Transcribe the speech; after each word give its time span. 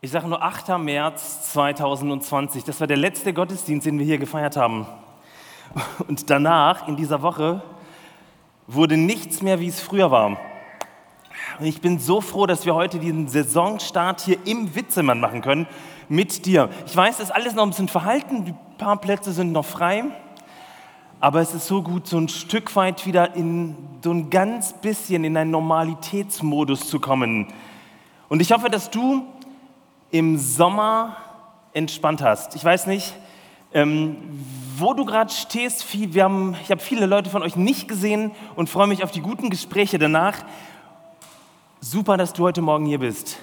Ich 0.00 0.12
sage 0.12 0.28
nur 0.28 0.40
8. 0.40 0.78
März 0.78 1.50
2020. 1.54 2.62
Das 2.62 2.78
war 2.78 2.86
der 2.86 2.96
letzte 2.96 3.32
Gottesdienst, 3.32 3.84
den 3.84 3.98
wir 3.98 4.06
hier 4.06 4.18
gefeiert 4.18 4.56
haben. 4.56 4.86
Und 6.06 6.30
danach, 6.30 6.86
in 6.86 6.94
dieser 6.94 7.20
Woche, 7.20 7.64
wurde 8.68 8.96
nichts 8.96 9.42
mehr, 9.42 9.58
wie 9.58 9.66
es 9.66 9.80
früher 9.80 10.12
war. 10.12 10.38
Und 11.58 11.66
ich 11.66 11.80
bin 11.80 11.98
so 11.98 12.20
froh, 12.20 12.46
dass 12.46 12.64
wir 12.64 12.76
heute 12.76 13.00
diesen 13.00 13.26
Saisonstart 13.26 14.20
hier 14.20 14.38
im 14.44 14.76
Witzemann 14.76 15.18
machen 15.18 15.42
können 15.42 15.66
mit 16.08 16.46
dir. 16.46 16.68
Ich 16.86 16.96
weiß, 16.96 17.16
es 17.16 17.24
ist 17.24 17.30
alles 17.32 17.54
noch 17.54 17.64
ein 17.64 17.70
bisschen 17.70 17.88
verhalten, 17.88 18.44
ein 18.46 18.58
paar 18.78 18.98
Plätze 18.98 19.32
sind 19.32 19.50
noch 19.50 19.64
frei, 19.64 20.04
aber 21.18 21.40
es 21.40 21.54
ist 21.54 21.66
so 21.66 21.82
gut, 21.82 22.06
so 22.06 22.18
ein 22.18 22.28
Stück 22.28 22.76
weit 22.76 23.04
wieder 23.04 23.34
in 23.34 23.76
so 24.04 24.12
ein 24.12 24.30
ganz 24.30 24.74
bisschen 24.74 25.24
in 25.24 25.36
einen 25.36 25.50
Normalitätsmodus 25.50 26.88
zu 26.88 27.00
kommen. 27.00 27.48
Und 28.28 28.40
ich 28.40 28.52
hoffe, 28.52 28.70
dass 28.70 28.90
du 28.90 29.26
im 30.10 30.38
Sommer 30.38 31.16
entspannt 31.72 32.22
hast. 32.22 32.56
Ich 32.56 32.64
weiß 32.64 32.86
nicht, 32.86 33.14
ähm, 33.72 34.16
wo 34.76 34.94
du 34.94 35.04
gerade 35.04 35.32
stehst. 35.32 35.84
Wir 35.92 36.24
haben, 36.24 36.56
ich 36.62 36.70
habe 36.70 36.80
viele 36.80 37.06
Leute 37.06 37.30
von 37.30 37.42
euch 37.42 37.56
nicht 37.56 37.88
gesehen 37.88 38.30
und 38.56 38.68
freue 38.68 38.86
mich 38.86 39.04
auf 39.04 39.10
die 39.10 39.20
guten 39.20 39.50
Gespräche 39.50 39.98
danach. 39.98 40.36
Super, 41.80 42.16
dass 42.16 42.32
du 42.32 42.44
heute 42.44 42.62
Morgen 42.62 42.86
hier 42.86 42.98
bist. 42.98 43.38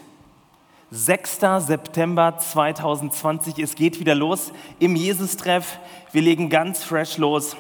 6. 0.92 1.40
September 1.60 2.38
2020, 2.38 3.60
es 3.60 3.76
geht 3.76 4.00
wieder 4.00 4.16
los 4.16 4.52
im 4.80 4.96
Jesus-Treff. 4.96 5.80
Wir 6.12 6.22
legen 6.22 6.50
ganz 6.50 6.84
fresh 6.84 7.18
los. 7.18 7.56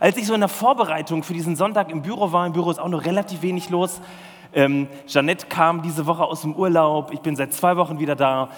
Als 0.00 0.16
ich 0.16 0.26
so 0.26 0.34
in 0.34 0.40
der 0.40 0.48
Vorbereitung 0.48 1.22
für 1.22 1.34
diesen 1.34 1.56
Sonntag 1.56 1.90
im 1.90 2.02
Büro 2.02 2.32
war, 2.32 2.46
im 2.46 2.52
Büro 2.52 2.70
ist 2.70 2.78
auch 2.78 2.88
noch 2.88 3.04
relativ 3.04 3.42
wenig 3.42 3.70
los, 3.70 4.00
ähm, 4.52 4.88
Jeanette 5.06 5.46
kam 5.46 5.82
diese 5.82 6.06
Woche 6.06 6.24
aus 6.24 6.42
dem 6.42 6.54
Urlaub. 6.54 7.12
Ich 7.12 7.20
bin 7.20 7.36
seit 7.36 7.52
zwei 7.52 7.76
Wochen 7.76 7.98
wieder 7.98 8.16
da. 8.16 8.50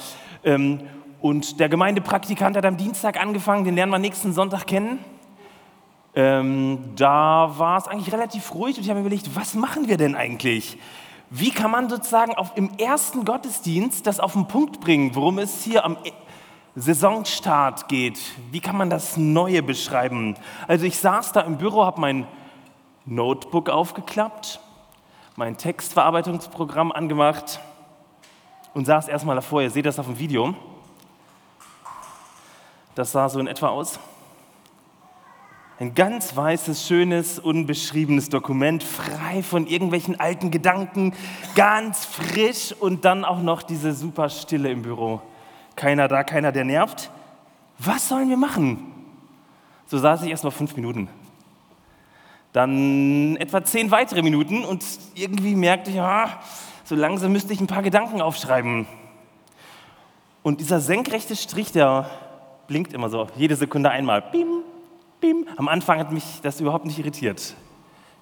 Ähm, 0.45 0.81
und 1.21 1.61
der 1.61 1.69
Gemeindepraktikant 1.69 2.57
hat 2.57 2.65
am 2.65 2.77
Dienstag 2.77 3.21
angefangen. 3.21 3.65
Den 3.65 3.75
lernen 3.75 3.93
wir 3.93 3.99
nächsten 3.99 4.33
Sonntag 4.33 4.67
kennen. 4.67 4.99
Ähm, 6.15 6.93
da 6.97 7.53
war 7.57 7.79
es 7.79 7.89
eigentlich 7.89 8.13
relativ 8.13 8.55
ruhig 8.55 8.77
und 8.77 8.83
ich 8.83 8.91
habe 8.91 9.01
mir 9.01 9.07
überlegt, 9.07 9.35
was 9.35 9.55
machen 9.55 9.89
wir 9.89 9.97
denn 9.97 10.15
eigentlich? 10.15 10.77
Wie 11.31 11.51
kann 11.51 11.71
man 11.71 11.89
sozusagen 11.89 12.35
auf, 12.35 12.53
im 12.57 12.71
ersten 12.77 13.25
Gottesdienst 13.25 14.07
das 14.07 14.21
auf 14.21 14.35
den 14.35 14.47
Punkt 14.47 14.81
bringen, 14.81 15.15
worum 15.15 15.39
es 15.39 15.63
hier 15.65 15.87
am 15.87 15.97
e-, 16.05 16.13
Saisonstart 16.77 17.89
geht? 17.89 18.19
Wie 18.51 18.61
kann 18.61 18.77
man 18.77 18.91
das 18.91 19.17
Neue 19.17 19.63
beschreiben? 19.63 20.37
Also 20.69 20.85
ich 20.85 20.99
saß 20.99 21.33
da 21.33 21.41
im 21.41 21.57
Büro, 21.57 21.87
habe 21.87 22.01
mein 22.01 22.27
Notebook 23.07 23.71
aufgeklappt 23.71 24.61
mein 25.37 25.57
Textverarbeitungsprogramm 25.57 26.93
angemacht 26.93 27.61
und 28.75 28.87
saß 28.87 29.09
erstmal 29.09 29.37
davor. 29.37 29.63
Ihr 29.63 29.71
seht 29.71 29.87
das 29.87 29.99
auf 29.99 30.07
dem 30.07 30.19
Video. 30.19 30.55
Das 32.95 33.13
sah 33.13 33.29
so 33.29 33.41
in 33.41 33.47
etwa 33.47 33.69
aus. 33.69 33.99
Ein 35.81 35.95
ganz 35.95 36.37
weißes, 36.37 36.87
schönes, 36.87 37.39
unbeschriebenes 37.39 38.29
Dokument, 38.29 38.85
frei 38.85 39.43
von 39.43 39.67
irgendwelchen 39.67 40.21
alten 40.21 40.51
Gedanken, 40.51 41.15
ganz 41.57 42.05
frisch 42.05 42.73
und 42.79 43.05
dann 43.05 43.25
auch 43.25 43.41
noch 43.41 43.63
diese 43.63 43.93
super 43.93 44.29
Stille 44.29 44.71
im 44.71 44.83
Büro. 44.83 45.23
Keiner 45.75 46.07
da, 46.07 46.23
keiner, 46.23 46.53
der 46.53 46.65
nervt. 46.65 47.11
Was 47.79 48.09
sollen 48.09 48.29
wir 48.29 48.37
machen? 48.37 48.93
So 49.87 49.99
saß 49.99 50.23
ich 50.23 50.31
erst 50.31 50.45
mal 50.45 50.51
fünf 50.51 50.77
Minuten. 50.77 51.09
Dann 52.53 53.37
etwa 53.37 53.65
zehn 53.65 53.91
weitere 53.91 54.23
Minuten 54.23 54.65
und 54.65 54.85
irgendwie 55.15 55.55
merkte 55.55 55.91
ich, 55.91 55.97
ja, 55.97 56.41
so 56.85 56.95
langsam 56.95 57.33
müsste 57.33 57.53
ich 57.53 57.61
ein 57.61 57.67
paar 57.67 57.83
Gedanken 57.83 58.21
aufschreiben. 58.21 58.87
Und 60.43 60.61
dieser 60.61 60.81
senkrechte 60.81 61.35
Strich, 61.37 61.73
der 61.73 62.11
blinkt 62.67 62.93
immer 62.93 63.09
so, 63.09 63.27
jede 63.37 63.57
Sekunde 63.57 63.91
einmal. 63.91 64.23
Bim, 64.23 64.63
bim. 65.21 65.47
Am 65.57 65.69
Anfang 65.69 65.99
hat 65.99 66.13
mich 66.13 66.25
das 66.43 66.61
überhaupt 66.61 66.85
nicht 66.85 66.99
irritiert. 66.99 67.55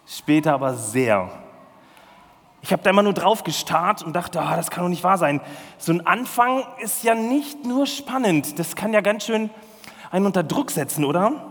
Später 0.07 0.55
aber 0.55 0.75
sehr. 0.75 1.31
Ich 2.63 2.73
habe 2.73 2.83
da 2.83 2.91
immer 2.91 3.03
nur 3.03 3.15
drauf 3.15 3.43
gestarrt 3.43 4.03
und 4.03 4.15
dachte, 4.15 4.39
oh, 4.39 4.57
das 4.57 4.71
kann 4.71 4.85
doch 4.85 4.91
nicht 4.91 5.03
wahr 5.03 5.19
sein. 5.19 5.41
So 5.79 5.93
ein 5.93 6.07
Anfang 6.07 6.63
ist 6.81 7.03
ja 7.03 7.15
nicht 7.15 7.65
nur 7.65 7.87
spannend, 7.87 8.59
das 8.59 8.77
kann 8.77 8.93
ja 8.93 9.01
ganz 9.01 9.25
schön 9.25 9.51
einen 10.11 10.27
unter 10.27 10.43
Druck 10.43 10.71
setzen, 10.71 11.05
oder? 11.05 11.50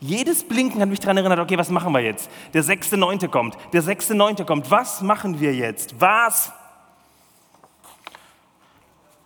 Jedes 0.00 0.44
Blinken 0.44 0.80
hat 0.80 0.88
mich 0.88 1.00
daran 1.00 1.16
erinnert, 1.16 1.40
okay, 1.40 1.58
was 1.58 1.70
machen 1.70 1.92
wir 1.92 2.00
jetzt? 2.00 2.30
Der 2.54 2.62
6.9. 2.62 3.28
kommt, 3.28 3.56
der 3.72 3.82
6.9. 3.82 4.44
kommt, 4.44 4.70
was 4.70 5.02
machen 5.02 5.40
wir 5.40 5.52
jetzt? 5.54 6.00
Was? 6.00 6.52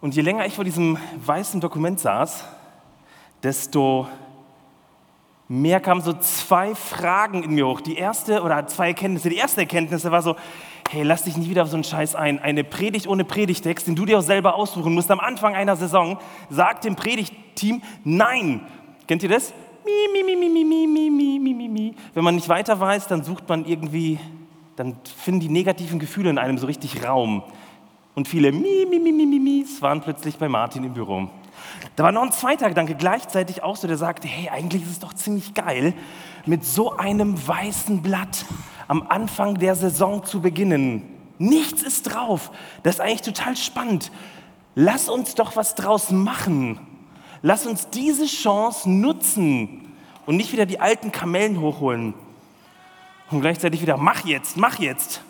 Und 0.00 0.14
je 0.14 0.22
länger 0.22 0.46
ich 0.46 0.54
vor 0.54 0.64
diesem 0.64 0.96
weißen 1.24 1.60
Dokument 1.60 2.00
saß, 2.00 2.44
desto 3.42 4.08
mehr 5.46 5.80
kamen 5.80 6.00
so 6.00 6.14
zwei 6.14 6.74
Fragen 6.74 7.42
in 7.42 7.50
mir 7.50 7.66
hoch. 7.66 7.82
Die 7.82 7.96
erste, 7.96 8.42
oder 8.42 8.66
zwei 8.66 8.88
Erkenntnisse. 8.88 9.28
Die 9.28 9.36
erste 9.36 9.60
Erkenntnis 9.60 10.04
war 10.10 10.22
so, 10.22 10.36
hey, 10.88 11.02
lass 11.02 11.24
dich 11.24 11.36
nicht 11.36 11.50
wieder 11.50 11.64
auf 11.64 11.68
so 11.68 11.76
einen 11.76 11.84
Scheiß 11.84 12.14
ein. 12.14 12.38
Eine 12.38 12.64
Predigt 12.64 13.06
ohne 13.06 13.24
Predigtext, 13.24 13.86
den 13.86 13.94
du 13.94 14.06
dir 14.06 14.18
auch 14.18 14.22
selber 14.22 14.54
aussuchen 14.54 14.94
musst 14.94 15.10
am 15.10 15.20
Anfang 15.20 15.54
einer 15.54 15.76
Saison, 15.76 16.18
sagt 16.48 16.84
dem 16.84 16.96
Predigtteam, 16.96 17.82
nein. 18.02 18.66
Kennt 19.06 19.22
ihr 19.22 19.28
das? 19.28 19.52
Mi, 19.84 20.22
mi, 20.24 20.36
mi, 20.36 20.48
mi, 20.48 20.64
mi, 20.64 20.86
mi, 20.86 21.10
mi, 21.10 21.38
mi, 21.38 21.54
mi, 21.54 21.68
mi. 21.68 21.94
Wenn 22.14 22.24
man 22.24 22.34
nicht 22.34 22.48
weiter 22.48 22.78
weiß, 22.78 23.08
dann 23.08 23.24
sucht 23.24 23.48
man 23.48 23.64
irgendwie, 23.64 24.18
dann 24.76 24.96
finden 25.16 25.40
die 25.40 25.48
negativen 25.48 25.98
Gefühle 25.98 26.30
in 26.30 26.38
einem 26.38 26.58
so 26.58 26.66
richtig 26.66 27.04
Raum. 27.04 27.42
Und 28.14 28.28
viele 28.28 28.52
mi, 28.52 28.86
mi, 28.88 28.98
mi, 28.98 29.12
mi, 29.12 29.26
mi, 29.26 29.38
mi, 29.38 29.64
waren 29.80 30.00
plötzlich 30.00 30.36
bei 30.36 30.48
Martin 30.48 30.84
im 30.84 30.92
Büro. 30.92 31.28
Da 31.96 32.04
war 32.04 32.12
noch 32.12 32.22
ein 32.22 32.32
zweiter 32.32 32.68
Gedanke 32.68 32.94
gleichzeitig 32.94 33.62
auch 33.62 33.76
so, 33.76 33.88
der 33.88 33.96
sagte, 33.96 34.28
hey, 34.28 34.48
eigentlich 34.50 34.82
ist 34.82 34.90
es 34.90 34.98
doch 34.98 35.14
ziemlich 35.14 35.54
geil, 35.54 35.94
mit 36.46 36.64
so 36.64 36.96
einem 36.96 37.46
weißen 37.46 38.02
Blatt 38.02 38.44
am 38.88 39.06
Anfang 39.08 39.54
der 39.58 39.74
Saison 39.74 40.24
zu 40.24 40.40
beginnen. 40.40 41.02
Nichts 41.38 41.82
ist 41.82 42.12
drauf. 42.12 42.50
Das 42.82 42.96
ist 42.96 43.00
eigentlich 43.00 43.22
total 43.22 43.56
spannend. 43.56 44.12
Lass 44.74 45.08
uns 45.08 45.34
doch 45.34 45.56
was 45.56 45.74
draus 45.74 46.10
machen. 46.10 46.80
Lass 47.42 47.66
uns 47.66 47.90
diese 47.90 48.26
Chance 48.26 48.88
nutzen 48.88 49.92
und 50.26 50.36
nicht 50.36 50.52
wieder 50.52 50.64
die 50.64 50.80
alten 50.80 51.10
Kamellen 51.10 51.60
hochholen. 51.60 52.14
Und 53.30 53.40
gleichzeitig 53.40 53.82
wieder, 53.82 53.96
mach 53.96 54.24
jetzt, 54.24 54.56
mach 54.56 54.78
jetzt. 54.78 55.22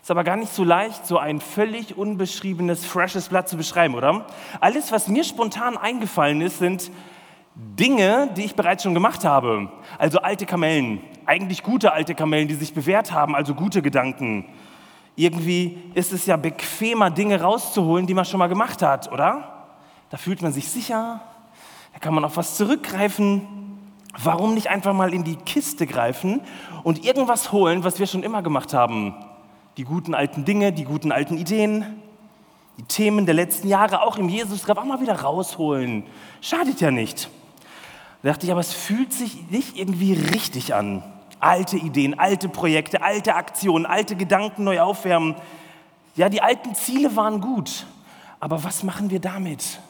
Ist 0.00 0.10
aber 0.10 0.24
gar 0.24 0.36
nicht 0.36 0.54
so 0.54 0.62
leicht, 0.62 1.06
so 1.06 1.18
ein 1.18 1.40
völlig 1.40 1.98
unbeschriebenes, 1.98 2.86
freshes 2.86 3.28
Blatt 3.28 3.48
zu 3.48 3.56
beschreiben, 3.56 3.94
oder? 3.94 4.26
Alles, 4.60 4.92
was 4.92 5.08
mir 5.08 5.24
spontan 5.24 5.76
eingefallen 5.76 6.40
ist, 6.40 6.60
sind 6.60 6.90
Dinge, 7.54 8.30
die 8.36 8.44
ich 8.44 8.54
bereits 8.54 8.84
schon 8.84 8.94
gemacht 8.94 9.24
habe. 9.24 9.70
Also 9.98 10.20
alte 10.20 10.46
Kamellen, 10.46 11.02
eigentlich 11.26 11.64
gute 11.64 11.92
alte 11.92 12.14
Kamellen, 12.14 12.46
die 12.46 12.54
sich 12.54 12.72
bewährt 12.72 13.10
haben, 13.10 13.34
also 13.34 13.54
gute 13.54 13.82
Gedanken 13.82 14.46
irgendwie 15.18 15.78
ist 15.94 16.12
es 16.12 16.26
ja 16.26 16.36
bequemer, 16.36 17.10
Dinge 17.10 17.40
rauszuholen, 17.40 18.06
die 18.06 18.14
man 18.14 18.24
schon 18.24 18.38
mal 18.38 18.46
gemacht 18.46 18.82
hat, 18.82 19.10
oder? 19.10 19.66
Da 20.10 20.16
fühlt 20.16 20.42
man 20.42 20.52
sich 20.52 20.68
sicher, 20.68 21.20
da 21.92 21.98
kann 21.98 22.14
man 22.14 22.24
auf 22.24 22.36
was 22.36 22.56
zurückgreifen. 22.56 23.46
Warum 24.22 24.54
nicht 24.54 24.68
einfach 24.68 24.94
mal 24.94 25.12
in 25.12 25.24
die 25.24 25.34
Kiste 25.34 25.86
greifen 25.86 26.40
und 26.84 27.04
irgendwas 27.04 27.50
holen, 27.50 27.82
was 27.82 27.98
wir 27.98 28.06
schon 28.06 28.22
immer 28.22 28.42
gemacht 28.42 28.72
haben? 28.72 29.14
Die 29.76 29.84
guten 29.84 30.14
alten 30.14 30.44
Dinge, 30.44 30.72
die 30.72 30.84
guten 30.84 31.10
alten 31.10 31.36
Ideen, 31.36 32.00
die 32.78 32.84
Themen 32.84 33.26
der 33.26 33.34
letzten 33.34 33.66
Jahre 33.66 34.02
auch 34.02 34.18
im 34.18 34.28
jesus 34.28 34.68
auch 34.70 34.84
mal 34.84 35.00
wieder 35.00 35.20
rausholen. 35.20 36.04
Schadet 36.40 36.80
ja 36.80 36.92
nicht. 36.92 37.28
Da 38.22 38.30
dachte 38.30 38.46
ich, 38.46 38.52
aber 38.52 38.60
es 38.60 38.72
fühlt 38.72 39.12
sich 39.12 39.50
nicht 39.50 39.76
irgendwie 39.76 40.12
richtig 40.12 40.74
an. 40.74 41.02
Alte 41.40 41.76
Ideen, 41.76 42.18
alte 42.18 42.48
Projekte, 42.48 43.02
alte 43.02 43.34
Aktionen, 43.34 43.86
alte 43.86 44.16
Gedanken 44.16 44.64
neu 44.64 44.80
aufwärmen. 44.80 45.36
Ja, 46.16 46.28
die 46.28 46.42
alten 46.42 46.74
Ziele 46.74 47.14
waren 47.14 47.40
gut, 47.40 47.86
aber 48.40 48.64
was 48.64 48.82
machen 48.82 49.10
wir 49.10 49.20
damit? 49.20 49.80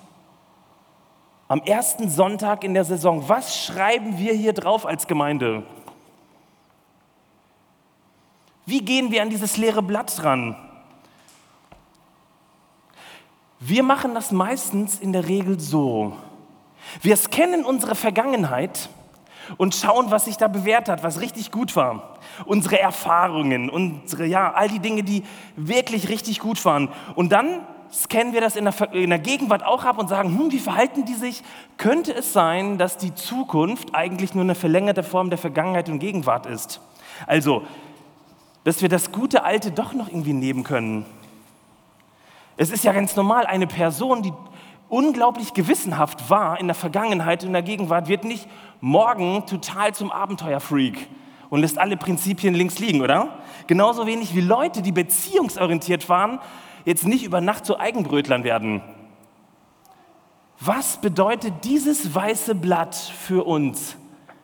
Am 1.49 1.63
ersten 1.63 2.11
Sonntag 2.11 2.63
in 2.65 2.75
der 2.75 2.85
Saison, 2.85 3.27
was 3.29 3.65
schreiben 3.65 4.19
wir 4.19 4.35
hier 4.35 4.53
drauf 4.53 4.85
als 4.85 5.07
Gemeinde? 5.07 5.63
Wie 8.67 8.83
gehen 8.83 9.11
wir 9.11 9.23
an 9.23 9.31
dieses 9.31 9.57
leere 9.57 9.83
Blatt 9.83 10.23
dran? 10.23 10.55
Wir 13.61 13.83
machen 13.83 14.15
das 14.15 14.31
meistens 14.31 15.01
in 15.01 15.15
der 15.15 15.27
Regel 15.27 15.59
so. 15.59 16.13
Wir 17.01 17.17
scannen 17.17 17.65
unsere 17.65 17.95
Vergangenheit 17.95 18.91
und 19.57 19.75
schauen, 19.75 20.11
was 20.11 20.27
sich 20.27 20.37
da 20.37 20.49
bewährt 20.49 20.89
hat, 20.89 21.03
was 21.03 21.21
richtig 21.21 21.51
gut 21.51 21.75
war. 21.77 22.19
Unsere 22.45 22.81
Erfahrungen, 22.81 23.71
unsere, 23.71 24.27
ja, 24.27 24.53
all 24.53 24.69
die 24.69 24.81
Dinge, 24.81 25.03
die 25.03 25.25
wirklich 25.57 26.09
richtig 26.09 26.41
gut 26.41 26.65
waren. 26.65 26.89
Und 27.15 27.33
dann 27.33 27.61
scannen 27.93 28.33
wir 28.33 28.41
das 28.41 28.57
in 28.57 28.65
der, 28.65 28.93
in 28.93 29.11
der 29.11 29.19
Gegenwart 29.19 29.65
auch 29.65 29.85
ab 29.85 29.99
und 29.99 30.09
sagen, 30.09 30.37
hm, 30.37 30.53
wie 30.53 30.59
verhalten 30.59 31.05
die 31.05 31.15
sich? 31.15 31.43
Könnte 31.77 32.13
es 32.15 32.33
sein, 32.33 32.79
dass 32.79 32.97
die 32.97 33.15
Zukunft 33.15 33.95
eigentlich 33.95 34.35
nur 34.35 34.45
eine 34.45 34.55
verlängerte 34.55 35.03
Form 35.03 35.31
der 35.31 35.39
Vergangenheit 35.39 35.89
und 35.89 35.99
Gegenwart 35.99 36.47
ist? 36.47 36.81
Also, 37.27 37.63
dass 38.65 38.83
wir 38.83 38.89
das 38.89 39.13
gute 39.13 39.45
Alte 39.45 39.71
doch 39.71 39.95
noch 39.95 40.09
irgendwie 40.09 40.35
nehmen 40.35 40.65
können. 40.65 41.07
Es 42.57 42.71
ist 42.71 42.85
ja 42.85 42.93
ganz 42.93 43.17
normal, 43.17 43.47
eine 43.47 43.67
Person, 43.67 44.23
die 44.23 44.33
unglaublich 44.89 45.55
gewissenhaft 45.55 46.31
war 46.31 46.59
in 46.59 46.67
der 46.67 46.75
Vergangenheit, 46.75 47.45
in 47.45 47.53
der 47.53 47.63
Gegenwart, 47.63 48.09
wird 48.09 48.25
nicht 48.25 48.49
morgen 48.81 49.47
total 49.47 49.95
zum 49.95 50.13
Abenteuerfreak 50.13 51.09
und 51.51 51.61
lässt 51.61 51.79
alle 51.79 51.97
Prinzipien 51.97 52.55
links 52.55 52.79
liegen, 52.79 53.01
oder? 53.01 53.39
Genauso 53.67 54.07
wenig 54.07 54.35
wie 54.35 54.41
Leute, 54.41 54.83
die 54.83 54.93
beziehungsorientiert 54.93 56.09
waren, 56.09 56.41
jetzt 56.85 57.07
nicht 57.07 57.25
über 57.25 57.41
Nacht 57.41 57.65
zu 57.67 57.79
Eigenbrötlern 57.79 58.45
werden. 58.45 58.83
Was 60.61 61.01
bedeutet 61.01 61.65
dieses 61.65 62.15
weiße 62.15 62.55
Blatt 62.55 62.95
für 62.97 63.45
uns 63.45 63.97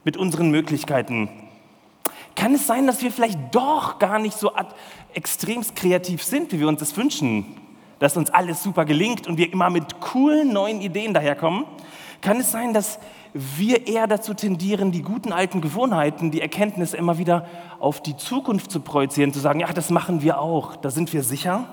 mit 0.05 0.17
unseren 0.17 0.51
Möglichkeiten? 0.51 1.29
Kann 2.37 2.55
es 2.55 2.67
sein, 2.67 2.87
dass 2.87 3.03
wir 3.03 3.11
vielleicht 3.11 3.39
doch 3.55 3.99
gar 3.99 4.19
nicht 4.19 4.37
so 4.37 4.53
extremst 5.13 5.77
kreativ 5.77 6.23
sind, 6.23 6.53
wie 6.53 6.61
wir 6.61 6.69
uns 6.69 6.81
das 6.81 6.97
wünschen? 6.97 7.57
Dass 7.99 8.17
uns 8.17 8.31
alles 8.31 8.63
super 8.63 8.85
gelingt 8.85 9.27
und 9.27 9.39
wir 9.39 9.53
immer 9.53 9.71
mit 9.71 10.01
coolen 10.01 10.53
neuen 10.53 10.81
Ideen 10.81 11.15
daherkommen? 11.15 11.65
Kann 12.21 12.39
es 12.39 12.51
sein, 12.51 12.73
dass 12.73 12.99
wir 13.35 13.87
eher 13.87 14.07
dazu 14.07 14.33
tendieren, 14.33 14.93
die 14.93 15.03
guten 15.03 15.33
alten 15.33 15.61
Gewohnheiten, 15.61 16.31
die 16.31 16.41
Erkenntnisse 16.41 16.97
immer 16.97 17.19
wieder 17.19 17.47
auf 17.81 18.01
die 18.01 18.17
Zukunft 18.17 18.71
zu 18.71 18.81
projizieren, 18.81 19.33
zu 19.33 19.41
sagen, 19.41 19.61
ja, 19.61 19.73
das 19.73 19.91
machen 19.91 20.23
wir 20.23 20.41
auch, 20.41 20.77
da 20.77 20.91
sind 20.91 21.13
wir 21.13 21.23
sicher? 21.23 21.67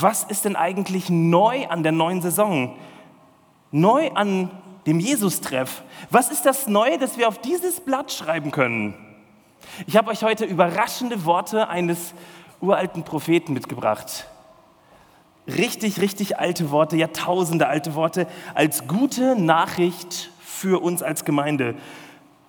was 0.00 0.24
ist 0.24 0.44
denn 0.44 0.56
eigentlich 0.56 1.10
neu 1.10 1.66
an 1.66 1.82
der 1.82 1.92
neuen 1.92 2.22
Saison? 2.22 2.76
Neu 3.70 4.10
an 4.12 4.50
dem 4.86 5.00
Jesus-Treff? 5.00 5.82
Was 6.10 6.30
ist 6.30 6.46
das 6.46 6.66
Neue, 6.68 6.98
das 6.98 7.18
wir 7.18 7.28
auf 7.28 7.38
dieses 7.38 7.80
Blatt 7.80 8.12
schreiben 8.12 8.50
können? 8.50 8.94
Ich 9.86 9.96
habe 9.96 10.10
euch 10.10 10.22
heute 10.22 10.44
überraschende 10.44 11.24
Worte 11.24 11.68
eines 11.68 12.14
uralten 12.60 13.02
Propheten 13.02 13.52
mitgebracht. 13.52 14.28
Richtig, 15.48 16.00
richtig 16.00 16.38
alte 16.38 16.70
Worte, 16.70 16.96
Jahrtausende 16.96 17.68
alte 17.68 17.94
Worte 17.94 18.26
als 18.54 18.86
gute 18.86 19.34
Nachricht 19.34 20.30
für 20.40 20.82
uns 20.82 21.02
als 21.02 21.24
Gemeinde. 21.24 21.74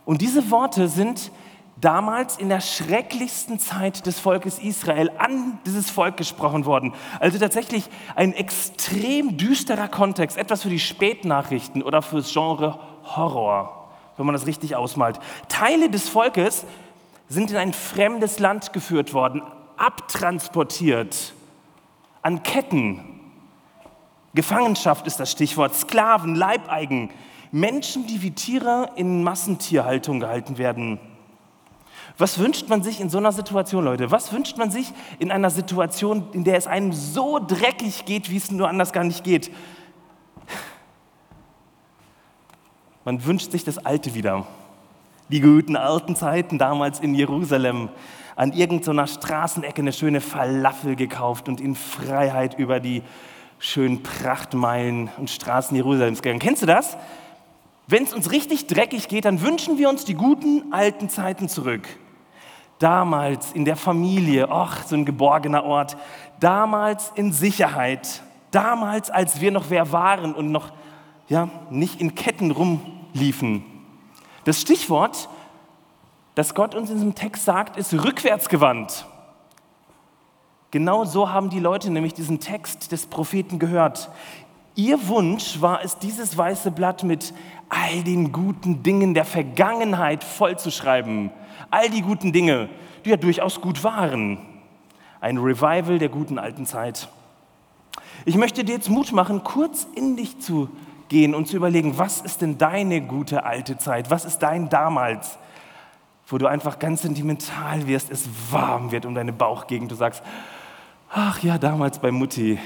Und 0.05 0.21
diese 0.21 0.51
Worte 0.51 0.89
sind 0.89 1.31
damals 1.79 2.37
in 2.37 2.49
der 2.49 2.59
schrecklichsten 2.59 3.57
Zeit 3.57 4.05
des 4.05 4.19
Volkes 4.19 4.59
Israel 4.59 5.11
an 5.17 5.59
dieses 5.65 5.89
Volk 5.89 6.17
gesprochen 6.17 6.65
worden. 6.65 6.93
Also 7.21 7.37
tatsächlich 7.37 7.85
ein 8.15 8.33
extrem 8.33 9.37
düsterer 9.37 9.87
Kontext, 9.87 10.37
etwas 10.37 10.63
für 10.63 10.69
die 10.69 10.79
Spätnachrichten 10.79 11.81
oder 11.81 12.01
fürs 12.01 12.33
Genre 12.33 12.79
Horror, 13.03 13.91
wenn 14.17 14.25
man 14.25 14.33
das 14.33 14.45
richtig 14.45 14.75
ausmalt. 14.75 15.19
Teile 15.47 15.89
des 15.89 16.09
Volkes 16.09 16.65
sind 17.29 17.51
in 17.51 17.57
ein 17.57 17.71
fremdes 17.71 18.39
Land 18.39 18.73
geführt 18.73 19.13
worden, 19.13 19.41
abtransportiert, 19.77 21.33
an 22.21 22.43
Ketten. 22.43 23.01
Gefangenschaft 24.33 25.07
ist 25.07 25.19
das 25.19 25.31
Stichwort, 25.31 25.73
Sklaven, 25.73 26.35
Leibeigen, 26.35 27.09
Menschen, 27.51 28.05
die 28.05 28.21
wie 28.21 28.31
Tiere 28.31 28.91
in 28.95 29.23
Massentierhaltung 29.23 30.19
gehalten 30.19 30.57
werden. 30.57 30.99
Was 32.17 32.37
wünscht 32.37 32.67
man 32.67 32.83
sich 32.83 32.99
in 32.99 33.09
so 33.09 33.17
einer 33.17 33.31
Situation, 33.31 33.85
Leute? 33.85 34.11
Was 34.11 34.33
wünscht 34.33 34.57
man 34.57 34.71
sich 34.71 34.91
in 35.19 35.31
einer 35.31 35.49
Situation, 35.49 36.27
in 36.33 36.43
der 36.43 36.57
es 36.57 36.67
einem 36.67 36.91
so 36.91 37.39
dreckig 37.39 38.05
geht, 38.05 38.29
wie 38.29 38.37
es 38.37 38.51
nur 38.51 38.67
anders 38.67 38.91
gar 38.91 39.05
nicht 39.05 39.23
geht? 39.23 39.51
Man 43.05 43.23
wünscht 43.25 43.51
sich 43.51 43.63
das 43.63 43.77
Alte 43.79 44.13
wieder. 44.13 44.45
Die 45.29 45.39
guten 45.39 45.75
alten 45.75 46.15
Zeiten 46.15 46.57
damals 46.57 46.99
in 46.99 47.15
Jerusalem. 47.15 47.89
An 48.39 48.53
irgendeiner 48.53 49.05
Straßenecke 49.05 49.81
eine 49.81 49.91
schöne 49.91 50.21
Falafel 50.21 50.95
gekauft 50.95 51.49
und 51.49 51.59
in 51.59 51.75
Freiheit 51.75 52.57
über 52.57 52.79
die 52.79 53.03
schönen 53.57 54.01
Prachtmeilen 54.01 55.09
und 55.17 55.29
Straßen 55.29 55.75
Jerusalems 55.75 56.21
gegangen. 56.21 56.39
Kennst 56.39 56.61
du 56.61 56.65
das? 56.65 56.95
Wenn 57.87 58.03
es 58.03 58.13
uns 58.13 58.31
richtig 58.31 58.67
dreckig 58.67 59.09
geht, 59.09 59.25
dann 59.25 59.41
wünschen 59.41 59.77
wir 59.77 59.89
uns 59.89 60.05
die 60.05 60.13
guten 60.13 60.71
alten 60.71 61.09
Zeiten 61.09 61.49
zurück 61.49 61.85
damals 62.79 63.51
in 63.51 63.65
der 63.65 63.75
Familie, 63.75 64.49
ach, 64.49 64.85
so 64.85 64.95
ein 64.95 65.03
geborgener 65.03 65.65
Ort, 65.65 65.97
damals 66.39 67.11
in 67.15 67.33
Sicherheit, 67.33 68.23
damals, 68.51 69.11
als 69.11 69.41
wir 69.41 69.51
noch 69.51 69.69
wer 69.69 69.91
waren 69.91 70.33
und 70.33 70.49
noch 70.49 70.71
ja, 71.27 71.49
nicht 71.69 71.99
in 71.99 72.15
Ketten 72.15 72.51
rumliefen. 72.51 73.65
Das 74.45 74.61
Stichwort, 74.61 75.27
das 76.39 76.55
Gott 76.55 76.73
uns 76.73 76.89
in 76.89 76.95
diesem 76.95 77.15
Text 77.15 77.43
sagt, 77.43 77.75
ist 77.75 77.93
rückwärtsgewandt. 77.93 79.05
Genau 80.71 81.03
so 81.03 81.29
haben 81.29 81.49
die 81.49 81.59
Leute 81.59 81.91
nämlich 81.91 82.13
diesen 82.13 82.39
Text 82.39 82.93
des 82.93 83.07
Propheten 83.07 83.59
gehört. 83.59 84.09
Ihr 84.73 85.09
Wunsch 85.09 85.59
war 85.59 85.83
es, 85.83 85.97
dieses 85.97 86.37
weiße 86.37 86.71
Blatt 86.71 87.03
mit 87.03 87.33
all 87.67 88.03
den 88.03 88.31
guten 88.31 88.83
Dingen 88.83 89.13
der 89.13 89.25
Vergangenheit 89.25 90.23
vollzuschreiben 90.23 91.31
all 91.71 91.89
die 91.89 92.01
guten 92.01 92.31
Dinge, 92.31 92.69
die 93.03 93.09
ja 93.09 93.17
durchaus 93.17 93.59
gut 93.59 93.83
waren. 93.83 94.37
Ein 95.19 95.39
Revival 95.39 95.99
der 95.99 96.07
guten 96.07 96.39
alten 96.39 96.65
Zeit. 96.65 97.09
Ich 98.23 98.37
möchte 98.37 98.63
dir 98.63 98.75
jetzt 98.75 98.89
Mut 98.89 99.11
machen, 99.11 99.43
kurz 99.43 99.85
in 99.93 100.15
dich 100.15 100.39
zu 100.39 100.69
gehen 101.09 101.35
und 101.35 101.49
zu 101.49 101.57
überlegen, 101.57 101.97
was 101.97 102.21
ist 102.21 102.41
denn 102.41 102.57
deine 102.57 103.01
gute 103.01 103.43
alte 103.43 103.77
Zeit? 103.77 104.09
Was 104.09 104.23
ist 104.23 104.39
dein 104.39 104.69
damals, 104.69 105.37
wo 106.29 106.37
du 106.37 106.45
einfach 106.45 106.77
ganz 106.77 107.01
sentimental 107.01 107.87
wirst, 107.87 108.11
es 108.11 108.29
warm 108.51 108.91
wird 108.91 109.05
um 109.05 109.15
deine 109.15 109.33
Bauchgegend, 109.33 109.91
du 109.91 109.95
sagst, 109.95 110.23
ach 111.09 111.41
ja, 111.41 111.57
damals 111.57 111.99
bei 111.99 112.11
Mutti. 112.11 112.59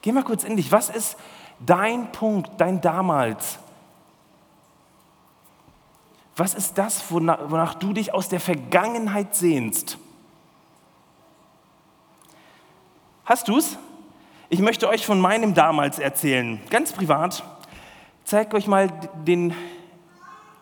Geh 0.00 0.12
mal 0.12 0.24
kurz 0.24 0.44
in 0.44 0.56
dich, 0.56 0.72
was 0.72 0.88
ist 0.88 1.16
dein 1.60 2.10
Punkt, 2.10 2.50
dein 2.58 2.80
damals? 2.80 3.58
Was 6.36 6.54
ist 6.54 6.78
das, 6.78 7.10
wonach, 7.10 7.38
wonach 7.48 7.74
du 7.74 7.92
dich 7.92 8.12
aus 8.12 8.28
der 8.28 8.40
Vergangenheit 8.40 9.34
sehnst? 9.34 9.98
Hast 13.26 13.48
du 13.48 13.58
es? 13.58 13.78
Ich 14.48 14.60
möchte 14.60 14.88
euch 14.88 15.06
von 15.06 15.20
meinem 15.20 15.54
damals 15.54 15.98
erzählen, 15.98 16.60
ganz 16.70 16.92
privat. 16.92 17.44
Ich 18.24 18.30
zeige 18.30 18.56
euch 18.56 18.66
mal 18.66 18.88
den 19.26 19.54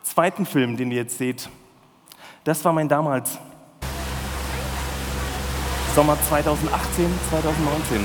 zweiten 0.03 0.47
Film, 0.47 0.77
den 0.77 0.91
ihr 0.91 0.99
jetzt 0.99 1.19
seht. 1.19 1.49
Das 2.45 2.65
war 2.65 2.73
mein 2.73 2.89
damals. 2.89 3.39
Sommer 5.95 6.17
2018, 6.29 7.07
2019. 7.31 8.05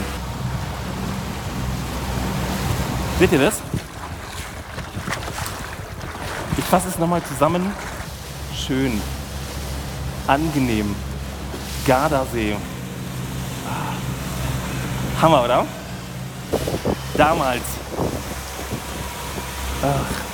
Seht 3.20 3.32
ihr 3.32 3.40
das? 3.40 3.62
Ich 6.58 6.66
fasse 6.66 6.90
es 6.90 7.00
nochmal 7.00 7.24
zusammen. 7.24 7.72
Schön, 8.54 9.02
angenehm, 10.28 10.96
Gardasee. 11.86 12.58
Ah. 13.66 15.22
Hammer, 15.22 15.44
oder? 15.46 15.66
Damals. 17.16 17.64
Ach. 19.82 20.27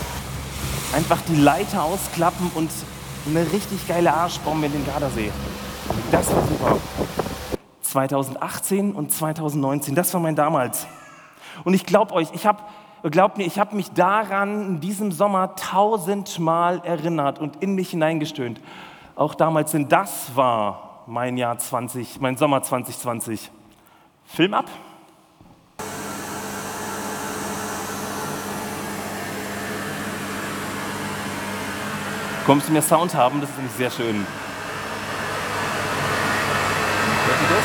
Einfach 0.93 1.19
die 1.27 1.35
Leiter 1.35 1.83
ausklappen 1.83 2.51
und 2.53 2.69
eine 3.25 3.51
richtig 3.51 3.87
geile 3.87 4.13
Arschbombe 4.13 4.67
in 4.67 4.73
den 4.73 4.85
Gardasee. 4.85 5.31
Das 6.11 6.33
war 6.33 6.43
super. 6.43 6.77
2018 7.81 8.93
und 8.93 9.11
2019, 9.11 9.95
das 9.95 10.13
war 10.13 10.21
mein 10.21 10.35
damals. 10.35 10.85
Und 11.63 11.73
ich 11.73 11.85
glaube 11.85 12.13
euch, 12.13 12.29
ich 12.33 12.45
habe 12.45 12.63
glaubt 13.11 13.37
mir, 13.37 13.45
ich 13.45 13.59
habe 13.59 13.75
mich 13.75 13.91
daran 13.91 14.67
in 14.67 14.79
diesem 14.79 15.11
Sommer 15.11 15.55
tausendmal 15.55 16.81
erinnert 16.85 17.39
und 17.39 17.61
in 17.61 17.75
mich 17.75 17.89
hineingestöhnt. 17.89 18.61
Auch 19.15 19.35
damals, 19.35 19.71
denn 19.71 19.89
das 19.89 20.35
war 20.35 21.03
mein 21.07 21.37
Jahr 21.37 21.57
20, 21.57 22.21
mein 22.21 22.37
Sommer 22.37 22.61
2020. 22.61 23.51
Film 24.25 24.53
ab. 24.53 24.65
Kommst 32.45 32.67
du 32.67 32.73
mir 32.73 32.81
Sound 32.81 33.15
haben? 33.15 33.39
Das 33.39 33.49
ist 33.49 33.55
nämlich 33.55 33.73
sehr 33.75 33.89
schön. 33.89 34.25
Hört 37.25 37.41
ihr 37.41 37.55
das? 37.55 37.63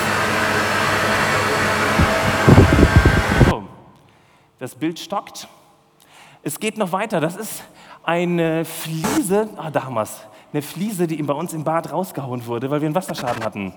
Das 4.61 4.75
Bild 4.77 4.99
stockt. 5.01 5.49
Es 6.43 6.61
geht 6.61 6.79
noch 6.79 6.93
weiter. 6.93 7.21
Das 7.21 7.35
ist 7.35 7.65
eine 8.05 8.65
Fliese, 8.65 9.49
ah, 9.57 9.71
da 9.71 9.85
haben 9.85 9.95
wir 9.95 10.03
es. 10.03 10.21
Eine 10.53 10.63
Fliese, 10.63 11.09
die 11.09 11.21
bei 11.25 11.35
uns 11.35 11.53
im 11.53 11.65
Bad 11.65 11.93
rausgehauen 11.93 12.47
wurde, 12.47 12.71
weil 12.71 12.81
wir 12.81 12.87
einen 12.87 12.95
Wasserschaden 12.95 13.45
hatten. 13.45 13.73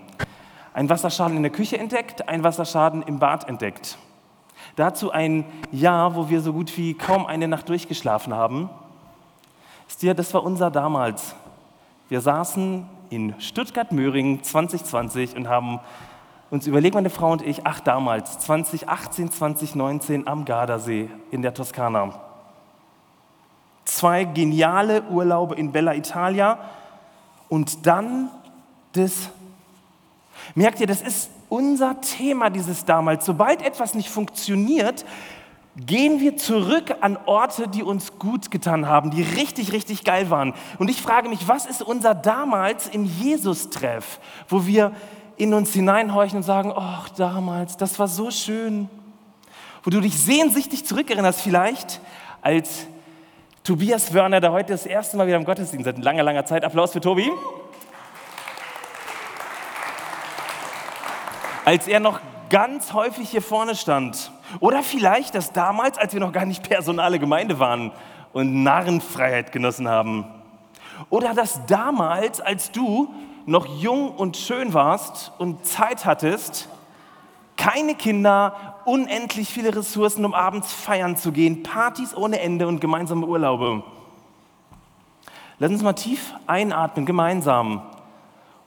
Ein 0.73 0.87
Wasserschaden 0.89 1.35
in 1.35 1.43
der 1.43 1.51
Küche 1.51 1.79
entdeckt, 1.79 2.29
ein 2.29 2.43
Wasserschaden 2.43 3.01
im 3.01 3.17
Bad 3.17 3.49
entdeckt. 3.49 3.97
Dazu 4.75 5.11
ein 5.11 5.45
Jahr, 5.71 6.15
wo 6.15 6.29
wir 6.29 6.41
so 6.41 6.53
gut 6.53 6.77
wie 6.77 6.93
kaum 6.93 7.25
eine 7.25 7.47
Nacht 7.47 7.69
durchgeschlafen 7.69 8.33
haben. 8.33 8.69
Das 9.99 10.33
war 10.33 10.43
unser 10.43 10.71
damals. 10.71 11.35
Wir 12.09 12.21
saßen 12.21 12.85
in 13.09 13.39
Stuttgart-Möhringen 13.39 14.43
2020 14.43 15.35
und 15.35 15.47
haben 15.47 15.79
uns 16.49 16.67
überlegen 16.67 16.95
meine 16.95 17.09
Frau 17.09 17.31
und 17.31 17.41
ich, 17.41 17.65
ach 17.65 17.79
damals, 17.79 18.39
2018, 18.39 19.31
2019 19.31 20.27
am 20.27 20.45
Gardasee 20.45 21.09
in 21.29 21.41
der 21.41 21.53
Toskana. 21.53 22.19
Zwei 23.85 24.23
geniale 24.25 25.03
Urlaube 25.03 25.55
in 25.55 25.71
Bella 25.71 25.93
Italia 25.95 26.59
und 27.47 27.85
dann 27.85 28.29
das. 28.93 29.29
Merkt 30.55 30.79
ihr, 30.79 30.87
das 30.87 31.01
ist 31.01 31.29
unser 31.49 32.01
Thema 32.01 32.49
dieses 32.49 32.85
damals. 32.85 33.25
Sobald 33.25 33.61
etwas 33.61 33.93
nicht 33.93 34.09
funktioniert, 34.09 35.05
gehen 35.77 36.19
wir 36.19 36.35
zurück 36.37 36.95
an 37.01 37.17
Orte, 37.25 37.67
die 37.67 37.83
uns 37.83 38.19
gut 38.19 38.51
getan 38.51 38.87
haben, 38.87 39.11
die 39.11 39.21
richtig, 39.21 39.71
richtig 39.71 40.03
geil 40.03 40.29
waren. 40.29 40.53
Und 40.79 40.89
ich 40.89 41.01
frage 41.01 41.29
mich, 41.29 41.47
was 41.47 41.65
ist 41.65 41.81
unser 41.81 42.13
damals 42.13 42.87
im 42.87 43.05
Jesus-Treff, 43.05 44.19
wo 44.49 44.65
wir 44.65 44.91
in 45.37 45.53
uns 45.53 45.73
hineinhorchen 45.73 46.37
und 46.37 46.43
sagen, 46.43 46.73
ach 46.75 47.09
damals, 47.09 47.77
das 47.77 47.97
war 47.99 48.07
so 48.07 48.31
schön. 48.31 48.89
Wo 49.83 49.89
du 49.89 50.01
dich 50.01 50.19
sehnsüchtig 50.19 50.85
zurückerinnerst 50.85 51.41
vielleicht, 51.41 52.01
als 52.41 52.85
Tobias 53.63 54.13
Wörner, 54.13 54.39
der 54.41 54.51
heute 54.51 54.73
das 54.73 54.85
erste 54.85 55.17
Mal 55.17 55.27
wieder 55.27 55.37
im 55.37 55.45
Gottesdienst 55.45 55.85
seit 55.85 55.97
langer, 55.97 56.23
langer 56.23 56.45
Zeit. 56.45 56.63
Applaus 56.65 56.91
für 56.91 57.01
Tobi. 57.01 57.31
Als 61.63 61.87
er 61.87 61.99
noch 61.99 62.19
ganz 62.51 62.93
häufig 62.93 63.29
hier 63.31 63.41
vorne 63.41 63.75
stand. 63.75 64.31
Oder 64.59 64.83
vielleicht 64.83 65.33
das 65.33 65.53
damals, 65.53 65.97
als 65.97 66.13
wir 66.13 66.19
noch 66.19 66.33
gar 66.33 66.45
nicht 66.45 66.67
personale 66.67 67.17
Gemeinde 67.17 67.57
waren 67.57 67.91
und 68.33 68.61
Narrenfreiheit 68.61 69.51
genossen 69.51 69.87
haben. 69.87 70.25
Oder 71.09 71.33
das 71.33 71.65
damals, 71.65 72.39
als 72.41 72.71
du 72.71 73.11
noch 73.45 73.65
jung 73.65 74.11
und 74.11 74.37
schön 74.37 74.73
warst 74.73 75.31
und 75.39 75.65
Zeit 75.65 76.05
hattest, 76.05 76.69
keine 77.57 77.95
Kinder, 77.95 78.75
unendlich 78.85 79.49
viele 79.49 79.75
Ressourcen, 79.75 80.25
um 80.25 80.33
abends 80.33 80.71
feiern 80.71 81.15
zu 81.15 81.31
gehen, 81.31 81.63
Partys 81.63 82.15
ohne 82.15 82.39
Ende 82.39 82.67
und 82.67 82.81
gemeinsame 82.81 83.25
Urlaube. 83.25 83.83
Lass 85.59 85.71
uns 85.71 85.83
mal 85.83 85.93
tief 85.93 86.33
einatmen, 86.47 87.05
gemeinsam 87.05 87.83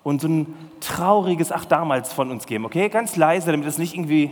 und 0.05 0.21
so 0.21 0.29
ein 0.29 0.55
trauriges 0.79 1.51
Ach 1.51 1.65
damals 1.65 2.13
von 2.13 2.31
uns 2.31 2.47
geben, 2.47 2.65
okay? 2.65 2.89
Ganz 2.89 3.17
leise, 3.17 3.51
damit 3.51 3.67
es 3.67 3.79
nicht 3.79 3.95
irgendwie 3.95 4.31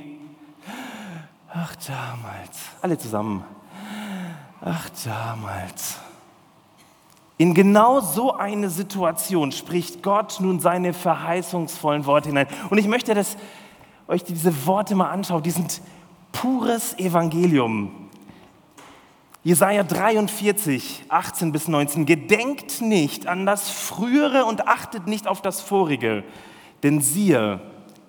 Ach 1.55 1.75
damals, 1.76 2.61
alle 2.81 2.97
zusammen. 2.97 3.45
Ach 4.64 4.88
damals. 5.05 5.99
In 7.37 7.52
genau 7.52 8.00
so 8.00 8.35
eine 8.35 8.71
Situation 8.71 9.52
spricht 9.52 10.02
Gott 10.02 10.38
nun 10.41 10.61
seine 10.61 10.95
verheißungsvollen 10.95 12.07
Worte 12.07 12.29
hinein. 12.29 12.47
Und 12.71 12.79
ich 12.79 12.87
möchte, 12.87 13.14
dass 13.14 13.37
euch 14.09 14.25
diese 14.25 14.67
Worte 14.67 14.95
mal 14.95 15.11
anschaut. 15.11 15.45
Die 15.45 15.50
sind 15.50 15.83
pures 16.31 16.99
Evangelium. 16.99 18.01
Jesaja 19.44 19.82
43, 19.82 21.04
18 21.08 21.50
bis 21.50 21.66
19. 21.66 22.06
Gedenkt 22.06 22.80
nicht 22.80 23.26
an 23.26 23.44
das 23.44 23.70
Frühere 23.70 24.44
und 24.44 24.68
achtet 24.68 25.08
nicht 25.08 25.26
auf 25.26 25.42
das 25.42 25.61
Vorige. 25.61 26.22
Denn 26.84 27.00
siehe, 27.00 27.61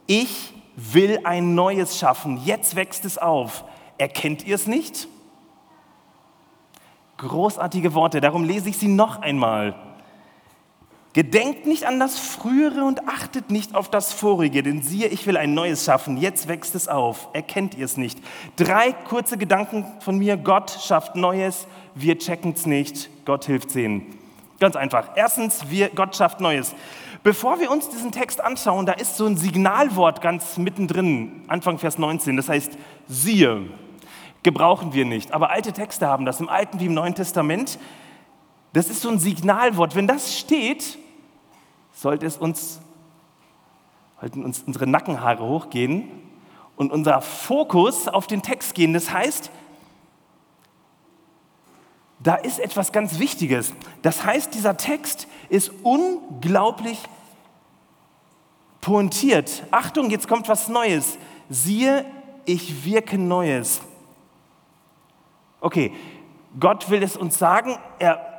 ich 0.05 0.53
will 0.75 1.21
ein 1.23 1.55
Neues 1.55 1.97
schaffen. 1.97 2.39
Jetzt 2.45 2.75
wächst 2.75 3.03
es 3.05 3.17
auf. 3.17 3.63
Erkennt 3.97 4.45
ihr 4.45 4.55
es 4.55 4.67
nicht? 4.67 5.07
Großartige 7.17 7.93
Worte, 7.93 8.21
darum 8.21 8.43
lese 8.43 8.69
ich 8.69 8.77
sie 8.77 8.87
noch 8.87 9.21
einmal. 9.21 9.75
Gedenkt 11.13 11.67
nicht 11.67 11.85
an 11.85 11.99
das 11.99 12.17
Frühere 12.17 12.85
und 12.85 13.07
achtet 13.07 13.51
nicht 13.51 13.75
auf 13.75 13.87
das 13.87 14.11
Vorige, 14.11 14.63
denn 14.63 14.81
siehe, 14.81 15.07
ich 15.07 15.27
will 15.27 15.37
ein 15.37 15.53
Neues 15.53 15.85
schaffen, 15.85 16.17
jetzt 16.17 16.47
wächst 16.47 16.73
es 16.73 16.87
auf. 16.87 17.29
Erkennt 17.33 17.75
ihr 17.75 17.85
es 17.85 17.97
nicht? 17.97 18.19
Drei 18.55 18.93
kurze 18.93 19.37
Gedanken 19.37 19.85
von 19.99 20.17
mir. 20.17 20.37
Gott 20.37 20.71
schafft 20.71 21.15
Neues, 21.15 21.67
wir 21.93 22.17
checken 22.17 22.53
es 22.53 22.65
nicht, 22.65 23.11
Gott 23.25 23.45
hilft 23.45 23.69
sehen. 23.69 24.07
Ganz 24.59 24.75
einfach. 24.75 25.11
Erstens, 25.15 25.69
wir, 25.69 25.89
Gott 25.89 26.15
schafft 26.15 26.39
Neues. 26.39 26.73
Bevor 27.21 27.59
wir 27.59 27.69
uns 27.69 27.89
diesen 27.89 28.11
Text 28.11 28.41
anschauen, 28.41 28.87
da 28.87 28.93
ist 28.93 29.15
so 29.15 29.27
ein 29.27 29.37
Signalwort 29.37 30.19
ganz 30.19 30.57
mittendrin, 30.57 31.43
Anfang 31.47 31.77
Vers 31.77 31.99
19, 31.99 32.37
das 32.37 32.49
heißt, 32.49 32.71
siehe, 33.07 33.69
gebrauchen 34.41 34.93
wir 34.93 35.05
nicht. 35.05 35.31
Aber 35.31 35.51
alte 35.51 35.73
Texte 35.73 36.07
haben 36.07 36.25
das, 36.25 36.39
im 36.39 36.49
Alten 36.49 36.79
wie 36.79 36.87
im 36.87 36.95
Neuen 36.95 37.13
Testament. 37.13 37.77
Das 38.73 38.89
ist 38.89 39.01
so 39.01 39.09
ein 39.09 39.19
Signalwort. 39.19 39.95
Wenn 39.95 40.07
das 40.07 40.37
steht, 40.37 40.97
sollte 42.03 42.25
es 42.25 42.35
uns, 42.37 42.81
sollten 44.19 44.43
uns 44.43 44.61
unsere 44.67 44.85
Nackenhaare 44.85 45.41
hochgehen 45.41 46.11
und 46.75 46.91
unser 46.91 47.21
Fokus 47.21 48.09
auf 48.09 48.27
den 48.27 48.41
Text 48.41 48.75
gehen. 48.75 48.93
Das 48.93 49.11
heißt, 49.11 49.49
da 52.19 52.35
ist 52.35 52.59
etwas 52.59 52.91
ganz 52.91 53.19
Wichtiges. 53.19 53.73
Das 54.01 54.25
heißt, 54.25 54.53
dieser 54.53 54.75
Text 54.75 55.27
ist 55.47 55.71
unglaublich 55.83 56.99
pointiert. 58.81 59.63
Achtung, 59.71 60.09
jetzt 60.09 60.27
kommt 60.27 60.49
was 60.49 60.67
Neues. 60.67 61.17
Siehe, 61.49 62.05
ich 62.43 62.83
wirke 62.83 63.17
Neues. 63.17 63.81
Okay, 65.61 65.93
Gott 66.59 66.89
will 66.89 67.01
es 67.01 67.15
uns 67.15 67.37
sagen. 67.37 67.77
Er 67.97 68.32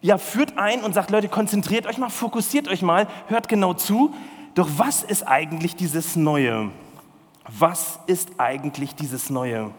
ja, 0.00 0.18
führt 0.18 0.58
ein 0.58 0.82
und 0.82 0.94
sagt, 0.94 1.10
Leute, 1.10 1.28
konzentriert 1.28 1.86
euch 1.86 1.98
mal, 1.98 2.10
fokussiert 2.10 2.68
euch 2.68 2.82
mal, 2.82 3.08
hört 3.28 3.48
genau 3.48 3.74
zu. 3.74 4.14
Doch 4.54 4.68
was 4.76 5.02
ist 5.02 5.26
eigentlich 5.26 5.76
dieses 5.76 6.16
Neue? 6.16 6.70
Was 7.48 7.98
ist 8.06 8.30
eigentlich 8.38 8.94
dieses 8.94 9.30
Neue? 9.30 9.70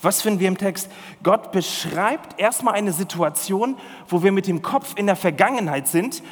Was 0.00 0.20
finden 0.20 0.40
wir 0.40 0.48
im 0.48 0.58
Text? 0.58 0.90
Gott 1.22 1.50
beschreibt 1.52 2.38
erstmal 2.38 2.74
eine 2.74 2.92
Situation, 2.92 3.76
wo 4.08 4.22
wir 4.22 4.32
mit 4.32 4.46
dem 4.46 4.60
Kopf 4.60 4.94
in 4.96 5.06
der 5.06 5.16
Vergangenheit 5.16 5.88
sind 5.88 6.22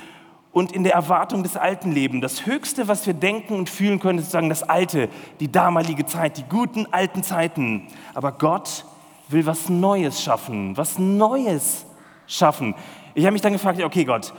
und 0.52 0.72
in 0.72 0.84
der 0.84 0.92
Erwartung 0.92 1.42
des 1.42 1.56
alten 1.56 1.92
Lebens. 1.92 2.20
Das 2.20 2.46
Höchste, 2.46 2.86
was 2.88 3.06
wir 3.06 3.14
denken 3.14 3.54
und 3.54 3.70
fühlen 3.70 3.98
können, 3.98 4.18
ist 4.18 4.26
sozusagen 4.26 4.50
das 4.50 4.62
Alte, 4.62 5.08
die 5.40 5.50
damalige 5.50 6.04
Zeit, 6.04 6.36
die 6.36 6.44
guten 6.44 6.86
alten 6.92 7.22
Zeiten. 7.22 7.88
Aber 8.12 8.32
Gott 8.32 8.84
will 9.28 9.46
was 9.46 9.70
Neues 9.70 10.22
schaffen, 10.22 10.76
was 10.76 10.98
Neues 10.98 11.86
schaffen. 12.26 12.74
Ich 13.14 13.24
habe 13.24 13.32
mich 13.32 13.42
dann 13.42 13.52
gefragt, 13.52 13.82
okay 13.82 14.04
Gott, 14.04 14.32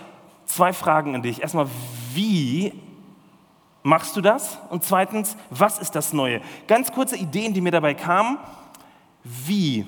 zwei 0.45 0.73
Fragen 0.73 1.15
an 1.15 1.21
dich. 1.21 1.41
Erstmal, 1.41 1.67
wie 2.13 2.73
machst 3.83 4.15
du 4.15 4.21
das? 4.21 4.57
Und 4.69 4.83
zweitens, 4.83 5.37
was 5.49 5.79
ist 5.79 5.95
das 5.95 6.13
Neue? 6.13 6.41
Ganz 6.67 6.91
kurze 6.91 7.17
Ideen, 7.17 7.53
die 7.53 7.61
mir 7.61 7.71
dabei 7.71 7.93
kamen. 7.93 8.37
Wie? 9.23 9.85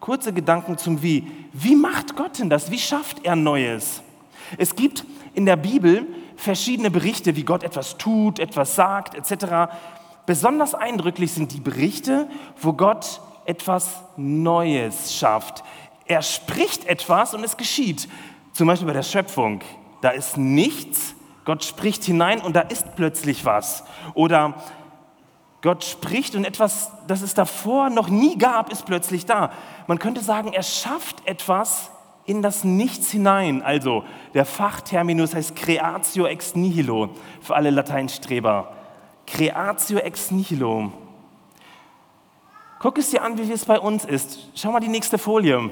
Kurze 0.00 0.32
Gedanken 0.32 0.76
zum 0.76 1.02
Wie. 1.02 1.30
Wie 1.52 1.76
macht 1.76 2.16
Gott 2.16 2.38
denn 2.38 2.50
das? 2.50 2.70
Wie 2.70 2.78
schafft 2.78 3.24
er 3.24 3.36
Neues? 3.36 4.02
Es 4.58 4.74
gibt 4.74 5.04
in 5.34 5.46
der 5.46 5.56
Bibel 5.56 6.06
verschiedene 6.36 6.90
Berichte, 6.90 7.36
wie 7.36 7.44
Gott 7.44 7.62
etwas 7.62 7.96
tut, 7.96 8.38
etwas 8.38 8.74
sagt, 8.74 9.14
etc. 9.14 9.72
Besonders 10.26 10.74
eindrücklich 10.74 11.32
sind 11.32 11.52
die 11.52 11.60
Berichte, 11.60 12.28
wo 12.60 12.72
Gott 12.72 13.20
etwas 13.46 14.02
Neues 14.16 15.14
schafft. 15.14 15.64
Er 16.06 16.22
spricht 16.22 16.86
etwas 16.86 17.34
und 17.34 17.44
es 17.44 17.56
geschieht. 17.56 18.08
Zum 18.52 18.66
Beispiel 18.66 18.86
bei 18.86 18.92
der 18.92 19.02
Schöpfung. 19.02 19.60
Da 20.00 20.10
ist 20.10 20.36
nichts, 20.36 21.14
Gott 21.44 21.64
spricht 21.64 22.04
hinein 22.04 22.40
und 22.40 22.54
da 22.54 22.60
ist 22.60 22.94
plötzlich 22.96 23.44
was. 23.44 23.84
Oder 24.14 24.54
Gott 25.62 25.82
spricht 25.82 26.34
und 26.34 26.44
etwas, 26.44 26.90
das 27.06 27.22
es 27.22 27.32
davor 27.32 27.88
noch 27.88 28.08
nie 28.08 28.36
gab, 28.36 28.70
ist 28.70 28.84
plötzlich 28.84 29.24
da. 29.24 29.50
Man 29.86 29.98
könnte 29.98 30.20
sagen, 30.20 30.52
er 30.52 30.62
schafft 30.62 31.26
etwas 31.26 31.90
in 32.26 32.42
das 32.42 32.64
Nichts 32.64 33.10
hinein. 33.10 33.62
Also 33.62 34.04
der 34.34 34.44
Fachterminus 34.44 35.34
heißt 35.34 35.56
Creatio 35.56 36.26
ex 36.26 36.54
nihilo 36.54 37.10
für 37.40 37.54
alle 37.54 37.70
Lateinstreber. 37.70 38.74
Creatio 39.26 39.98
ex 39.98 40.30
nihilo. 40.30 40.92
Guck 42.78 42.98
es 42.98 43.10
dir 43.10 43.22
an, 43.22 43.38
wie 43.38 43.50
es 43.50 43.64
bei 43.64 43.80
uns 43.80 44.04
ist. 44.04 44.50
Schau 44.54 44.70
mal 44.70 44.80
die 44.80 44.88
nächste 44.88 45.16
Folie. 45.16 45.70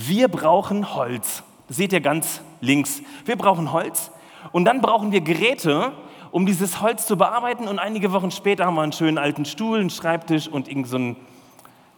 Wir 0.00 0.28
brauchen 0.28 0.94
Holz. 0.94 1.42
Das 1.66 1.76
seht 1.76 1.92
ihr 1.92 2.00
ganz 2.00 2.40
links. 2.60 3.02
Wir 3.24 3.34
brauchen 3.34 3.72
Holz 3.72 4.12
und 4.52 4.64
dann 4.64 4.80
brauchen 4.80 5.10
wir 5.10 5.20
Geräte, 5.22 5.90
um 6.30 6.46
dieses 6.46 6.80
Holz 6.80 7.04
zu 7.04 7.16
bearbeiten. 7.16 7.66
Und 7.66 7.80
einige 7.80 8.12
Wochen 8.12 8.30
später 8.30 8.64
haben 8.64 8.76
wir 8.76 8.82
einen 8.82 8.92
schönen 8.92 9.18
alten 9.18 9.44
Stuhl, 9.44 9.80
einen 9.80 9.90
Schreibtisch 9.90 10.46
und 10.46 10.68
irgend 10.68 10.86
so 10.86 10.98
ein 10.98 11.16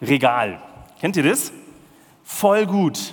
Regal. 0.01 0.63
Kennt 0.99 1.19
ihr 1.19 1.25
das? 1.25 1.53
Voll 2.25 2.65
gut. 2.65 3.13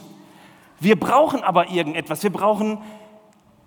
Wir 0.80 0.98
brauchen 0.98 1.44
aber 1.44 1.70
irgendetwas. 1.70 2.24
Wir 2.24 2.32
brauchen 2.32 2.78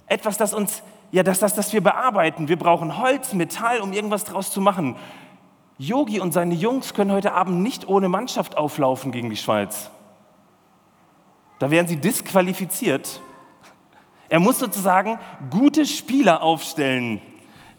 etwas, 0.07 0.39
das 0.39 0.55
uns, 0.55 0.83
ja, 1.12 1.23
das, 1.23 1.39
das, 1.39 1.55
das 1.55 1.71
wir 1.75 1.83
bearbeiten. 1.83 2.49
Wir 2.49 2.59
brauchen 2.59 2.97
Holz, 2.97 3.35
Metall, 3.35 3.81
um 3.81 3.93
irgendwas 3.93 4.25
draus 4.25 4.50
zu 4.50 4.62
machen. 4.62 4.97
Yogi 5.77 6.19
und 6.19 6.33
seine 6.33 6.55
Jungs 6.55 6.95
können 6.95 7.12
heute 7.12 7.35
Abend 7.35 7.61
nicht 7.61 7.87
ohne 7.89 8.09
Mannschaft 8.09 8.57
auflaufen 8.57 9.12
gegen 9.12 9.29
die 9.29 9.37
Schweiz. 9.37 9.91
Da 11.61 11.71
wären 11.71 11.87
sie 11.87 11.97
disqualifiziert. 11.97 13.21
Er 14.29 14.40
muss 14.40 14.59
sozusagen 14.59 15.21
gute 15.50 15.87
Spieler 15.87 16.43
aufstellen 16.43 17.21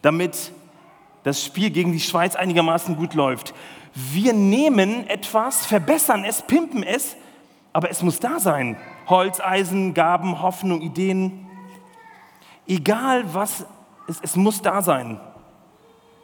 damit 0.02 0.52
das 1.22 1.42
Spiel 1.44 1.70
gegen 1.70 1.92
die 1.92 2.00
Schweiz 2.00 2.34
einigermaßen 2.34 2.96
gut 2.96 3.14
läuft. 3.14 3.54
Wir 3.94 4.32
nehmen 4.32 5.06
etwas, 5.06 5.64
verbessern 5.64 6.24
es, 6.24 6.42
pimpen 6.42 6.82
es, 6.82 7.16
aber 7.72 7.90
es 7.90 8.02
muss 8.02 8.18
da 8.18 8.40
sein. 8.40 8.76
Holz, 9.06 9.40
Eisen, 9.40 9.94
Gaben, 9.94 10.42
Hoffnung, 10.42 10.82
Ideen. 10.82 11.46
Egal 12.66 13.32
was, 13.32 13.64
es, 14.08 14.18
es 14.20 14.36
muss 14.36 14.62
da 14.62 14.82
sein. 14.82 15.20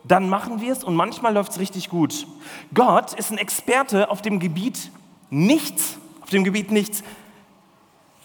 Dann 0.05 0.29
machen 0.29 0.61
wir 0.61 0.73
es 0.73 0.83
und 0.85 0.95
manchmal 0.95 1.35
läuft 1.35 1.53
es 1.53 1.59
richtig 1.59 1.89
gut. 1.89 2.27
Gott 2.75 3.13
ist 3.15 3.31
ein 3.31 3.39
Experte 3.39 4.11
auf 4.11 4.23
dem 4.23 4.41
Gebiet 4.41 4.91
nichts, 5.31 5.99
auf 6.23 6.31
dem 6.31 6.45
Gebiet 6.45 6.71
nichts. 6.71 7.05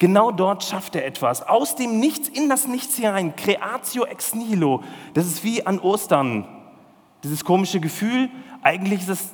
Genau 0.04 0.32
dort 0.32 0.66
schafft 0.66 0.98
er 0.98 1.06
etwas. 1.06 1.48
Aus 1.48 1.78
dem 1.78 1.98
Nichts 1.98 2.28
in 2.28 2.50
das 2.50 2.68
Nichts 2.68 2.98
hinein. 2.98 3.38
Creatio 3.38 4.04
ex 4.04 4.36
nihilo. 4.36 4.84
Das 5.14 5.26
ist 5.26 5.46
wie 5.46 5.66
an 5.66 5.80
Ostern. 5.80 6.46
Dieses 7.24 7.46
komische 7.46 7.80
Gefühl, 7.80 8.30
eigentlich 8.62 9.00
ist 9.04 9.08
es, 9.08 9.30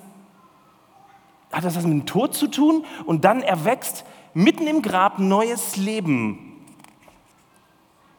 hat 1.52 1.64
das 1.64 1.76
was 1.76 1.86
mit 1.86 1.94
dem 1.94 2.06
Tod 2.06 2.36
zu 2.36 2.46
tun 2.46 2.86
und 3.08 3.26
dann 3.26 3.42
erwächst 3.42 4.06
mitten 4.36 4.68
im 4.68 4.84
Grab 4.84 5.18
neues 5.18 5.76
Leben. 5.76 6.62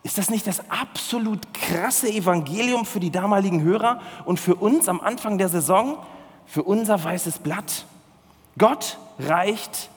Ist 0.02 0.18
das 0.18 0.28
nicht 0.28 0.48
das 0.48 0.68
absolut 0.70 1.54
krasse 1.54 2.08
Evangelium 2.08 2.84
für 2.84 2.98
die 2.98 3.12
damaligen 3.12 3.62
Hörer 3.62 4.00
und 4.24 4.40
für 4.40 4.56
uns 4.56 4.88
am 4.88 5.00
Anfang 5.00 5.38
der 5.38 5.50
Saison, 5.50 5.98
für 6.46 6.64
unser 6.64 7.04
weißes 7.04 7.38
Blatt? 7.38 7.86
Gott 8.58 8.98
reicht 9.20 9.88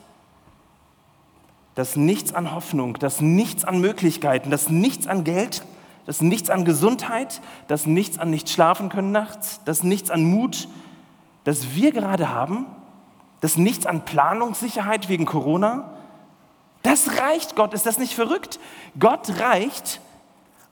das 1.75 1.96
Nichts 1.96 2.34
an 2.34 2.53
Hoffnung, 2.53 2.98
das 3.00 3.22
Nichts 3.22 3.65
an 3.65 3.80
Möglichkeiten, 3.80 4.50
das 4.51 4.70
Nichts 4.70 5.08
an 5.08 5.24
Geld, 5.24 5.63
das 6.06 6.22
Nichts 6.22 6.50
an 6.50 6.65
Gesundheit, 6.65 7.42
das 7.68 7.86
Nichts 7.86 8.20
an 8.20 8.30
nicht 8.30 8.50
schlafen 8.50 8.89
können 8.89 9.12
nachts, 9.12 9.62
das 9.65 9.84
Nichts 9.84 10.12
an 10.12 10.24
Mut, 10.24 10.68
das 11.44 11.75
wir 11.75 11.92
gerade 11.92 12.30
haben, 12.30 12.65
das 13.42 13.58
Nichts 13.58 13.86
an 13.86 14.06
Planungssicherheit 14.06 15.10
wegen 15.10 15.25
Corona. 15.25 15.92
Das 16.84 17.20
reicht 17.20 17.56
Gott, 17.56 17.74
ist 17.74 17.86
das 17.86 17.98
nicht 17.98 18.13
verrückt? 18.13 18.60
Gott 19.00 19.39
reicht 19.39 20.00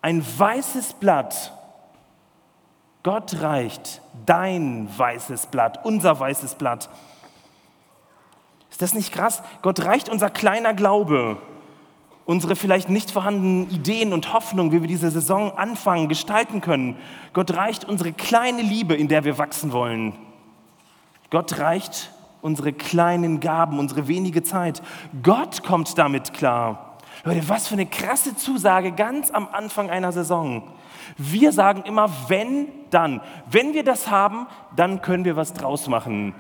ein 0.02 0.24
weißes 0.38 0.94
Blatt. 0.94 1.54
Gott 3.04 3.42
reicht 3.42 4.02
dein 4.26 4.88
weißes 4.96 5.48
Blatt, 5.48 5.84
unser 5.84 6.20
weißes 6.20 6.56
Blatt 6.56 6.90
ist 8.72 8.82
das 8.82 8.94
nicht 8.94 9.14
krass? 9.14 9.44
Gott 9.62 9.86
reicht 9.86 10.10
unser 10.10 10.30
kleiner 10.30 10.74
Glaube, 10.74 11.38
unsere 12.26 12.56
vielleicht 12.56 12.90
nicht 12.90 13.12
vorhandenen 13.12 13.70
Ideen 13.70 14.14
und 14.14 14.34
Hoffnungen, 14.34 14.72
wie 14.72 14.82
wir 14.82 14.88
diese 14.88 15.12
Saison 15.12 15.52
anfangen, 15.58 16.08
gestalten 16.08 16.62
können. 16.62 16.96
Gott 17.34 17.54
reicht 17.56 17.86
unsere 17.86 18.14
kleine 18.14 18.62
Liebe, 18.62 18.96
in 18.96 19.08
der 19.10 19.26
wir 19.26 19.38
wachsen 19.38 19.74
wollen. 19.74 20.14
Gott 21.30 21.60
reicht 21.60 22.12
unsere 22.42 22.74
kleinen 22.74 23.40
Gaben, 23.40 23.78
unsere 23.78 24.08
wenige 24.08 24.42
Zeit. 24.42 24.82
Gott 25.22 25.64
kommt 25.64 25.98
damit 25.98 26.34
klar. 26.34 26.98
Leute, 27.24 27.48
was 27.50 27.68
für 27.68 27.76
eine 27.76 27.86
krasse 27.86 28.36
Zusage 28.36 28.94
ganz 28.94 29.30
am 29.30 29.48
Anfang 29.52 29.90
einer 29.90 30.12
Saison. 30.12 30.64
Wir 31.18 31.52
sagen 31.52 31.84
immer, 31.84 32.10
wenn, 32.30 32.68
dann. 32.90 33.22
Wenn 33.50 33.74
wir 33.74 33.84
das 33.84 34.10
haben, 34.10 34.48
dann 34.76 35.02
können 35.02 35.26
wir 35.26 35.36
was 35.36 35.54
draus 35.54 35.88
machen. 35.88 36.34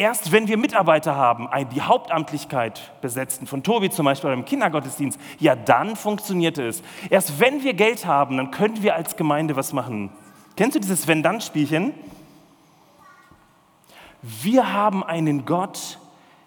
Erst 0.00 0.32
wenn 0.32 0.48
wir 0.48 0.56
Mitarbeiter 0.56 1.14
haben, 1.14 1.46
die 1.74 1.82
Hauptamtlichkeit 1.82 2.90
besetzen, 3.02 3.46
von 3.46 3.62
Tobi 3.62 3.90
zum 3.90 4.06
Beispiel 4.06 4.30
im 4.30 4.46
Kindergottesdienst, 4.46 5.20
ja, 5.38 5.54
dann 5.54 5.94
funktioniert 5.94 6.56
es. 6.56 6.82
Erst 7.10 7.38
wenn 7.38 7.62
wir 7.62 7.74
Geld 7.74 8.06
haben, 8.06 8.38
dann 8.38 8.50
können 8.50 8.82
wir 8.82 8.94
als 8.94 9.16
Gemeinde 9.16 9.56
was 9.56 9.74
machen. 9.74 10.10
Kennst 10.56 10.74
du 10.74 10.80
dieses 10.80 11.06
Wenn-Dann-Spielchen? 11.06 11.92
Wir 14.22 14.72
haben 14.72 15.04
einen 15.04 15.44
Gott, 15.44 15.98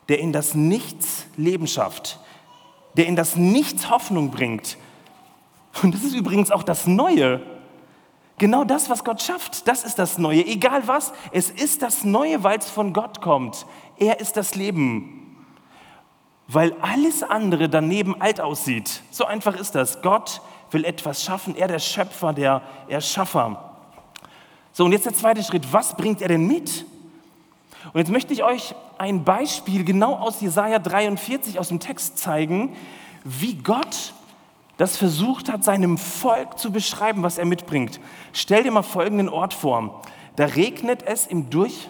der 0.09 0.17
in 0.17 0.33
das 0.33 0.55
Nichts 0.55 1.27
Leben 1.37 1.67
schafft, 1.67 2.19
der 2.97 3.05
in 3.05 3.15
das 3.15 3.35
Nichts 3.35 3.91
Hoffnung 3.91 4.31
bringt. 4.31 4.77
Und 5.83 5.93
das 5.93 6.03
ist 6.03 6.15
übrigens 6.15 6.49
auch 6.49 6.63
das 6.63 6.87
Neue. 6.87 7.39
Genau 8.37 8.63
das, 8.63 8.89
was 8.89 9.03
Gott 9.03 9.21
schafft, 9.21 9.67
das 9.67 9.83
ist 9.83 9.99
das 9.99 10.17
Neue. 10.17 10.45
Egal 10.45 10.87
was, 10.87 11.13
es 11.31 11.49
ist 11.49 11.81
das 11.81 12.03
Neue, 12.03 12.43
weil 12.43 12.57
es 12.57 12.69
von 12.69 12.93
Gott 12.93 13.21
kommt. 13.21 13.65
Er 13.97 14.19
ist 14.19 14.37
das 14.37 14.55
Leben. 14.55 15.45
Weil 16.47 16.73
alles 16.81 17.23
andere 17.23 17.69
daneben 17.69 18.19
alt 18.21 18.41
aussieht. 18.41 19.01
So 19.11 19.25
einfach 19.25 19.55
ist 19.55 19.75
das. 19.75 20.01
Gott 20.01 20.41
will 20.71 20.83
etwas 20.83 21.23
schaffen. 21.23 21.55
Er 21.55 21.67
der 21.67 21.79
Schöpfer, 21.79 22.33
der 22.33 22.61
Erschaffer. 22.87 23.71
So, 24.73 24.85
und 24.85 24.91
jetzt 24.91 25.05
der 25.05 25.13
zweite 25.13 25.43
Schritt. 25.43 25.71
Was 25.71 25.95
bringt 25.95 26.21
er 26.21 26.27
denn 26.27 26.47
mit? 26.47 26.85
Und 27.93 27.99
jetzt 27.99 28.11
möchte 28.11 28.33
ich 28.33 28.43
euch 28.43 28.73
ein 28.97 29.23
Beispiel 29.23 29.83
genau 29.83 30.15
aus 30.15 30.41
Jesaja 30.41 30.79
43 30.79 31.59
aus 31.59 31.67
dem 31.67 31.79
Text 31.79 32.17
zeigen, 32.17 32.75
wie 33.23 33.55
Gott 33.55 34.13
das 34.77 34.97
versucht 34.97 35.51
hat, 35.51 35.63
seinem 35.63 35.97
Volk 35.97 36.57
zu 36.57 36.71
beschreiben, 36.71 37.23
was 37.23 37.37
er 37.37 37.45
mitbringt. 37.45 37.99
Stell 38.31 38.63
dir 38.63 38.71
mal 38.71 38.81
folgenden 38.81 39.29
Ort 39.29 39.53
vor. 39.53 40.01
Da 40.35 40.45
regnet 40.45 41.03
es 41.03 41.27
im 41.27 41.49
Durch... 41.49 41.89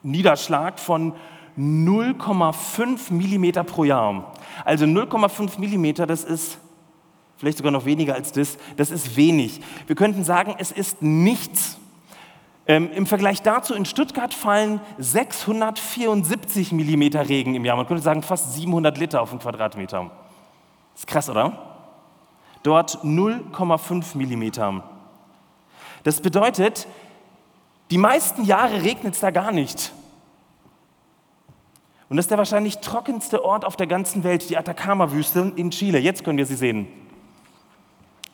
Niederschlag 0.02 0.80
von 0.80 1.12
0,5 1.58 3.12
Millimeter 3.12 3.64
pro 3.64 3.84
Jahr. 3.84 4.32
Also 4.64 4.84
0,5 4.84 5.58
Millimeter, 5.58 6.06
das 6.06 6.24
ist 6.24 6.58
vielleicht 7.36 7.58
sogar 7.58 7.72
noch 7.72 7.84
weniger 7.84 8.14
als 8.14 8.32
das, 8.32 8.58
das 8.76 8.90
ist 8.90 9.16
wenig. 9.16 9.60
Wir 9.86 9.96
könnten 9.96 10.24
sagen, 10.24 10.54
es 10.58 10.72
ist 10.72 11.02
nichts. 11.02 11.78
Ähm, 12.66 12.90
Im 12.92 13.06
Vergleich 13.06 13.42
dazu 13.42 13.74
in 13.74 13.84
Stuttgart 13.84 14.34
fallen 14.34 14.80
674 14.98 16.72
Millimeter 16.72 17.28
Regen 17.28 17.54
im 17.54 17.64
Jahr. 17.64 17.76
Man 17.76 17.86
könnte 17.86 18.02
sagen 18.02 18.22
fast 18.22 18.54
700 18.54 18.98
Liter 18.98 19.22
auf 19.22 19.30
einen 19.30 19.38
Quadratmeter. 19.38 20.10
Das 20.92 21.02
ist 21.02 21.06
krass, 21.06 21.28
oder? 21.30 21.58
Dort 22.62 23.04
0,5 23.04 24.16
Millimeter. 24.16 24.82
Das 26.02 26.20
bedeutet, 26.20 26.88
die 27.90 27.98
meisten 27.98 28.44
Jahre 28.44 28.82
regnet 28.82 29.14
es 29.14 29.20
da 29.20 29.30
gar 29.30 29.52
nicht. 29.52 29.92
Und 32.08 32.16
das 32.16 32.26
ist 32.26 32.30
der 32.30 32.38
wahrscheinlich 32.38 32.78
trockenste 32.78 33.44
Ort 33.44 33.64
auf 33.64 33.76
der 33.76 33.86
ganzen 33.86 34.22
Welt, 34.22 34.48
die 34.48 34.56
Atacama-Wüste 34.56 35.52
in 35.56 35.70
Chile. 35.70 35.98
Jetzt 35.98 36.22
können 36.24 36.38
wir 36.38 36.46
sie 36.46 36.54
sehen. 36.54 36.86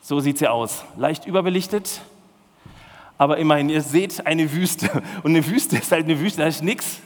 So 0.02 0.20
sieht 0.20 0.38
sie 0.38 0.48
aus. 0.48 0.84
Leicht 0.96 1.26
überbelichtet, 1.26 2.02
aber 3.18 3.38
immerhin, 3.38 3.68
ihr 3.68 3.82
seht 3.82 4.26
eine 4.26 4.52
Wüste. 4.52 4.90
Und 5.22 5.30
eine 5.30 5.46
Wüste 5.46 5.76
ist 5.78 5.92
halt 5.92 6.04
eine 6.04 6.18
Wüste, 6.18 6.42
da 6.42 6.48
ist 6.48 6.62
nichts. 6.62 6.98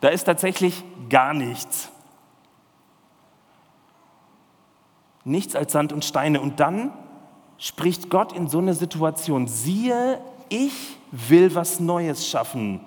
Da 0.00 0.08
ist 0.08 0.24
tatsächlich 0.24 0.84
gar 1.10 1.34
nichts. 1.34 1.88
Nichts 5.24 5.56
als 5.56 5.72
Sand 5.72 5.92
und 5.92 6.04
Steine. 6.04 6.40
Und 6.40 6.60
dann 6.60 6.92
spricht 7.58 8.10
Gott 8.10 8.32
in 8.32 8.48
so 8.48 8.58
eine 8.58 8.74
Situation, 8.74 9.48
siehe, 9.48 10.20
ich 10.48 10.98
will 11.10 11.54
was 11.54 11.80
Neues 11.80 12.28
schaffen. 12.28 12.80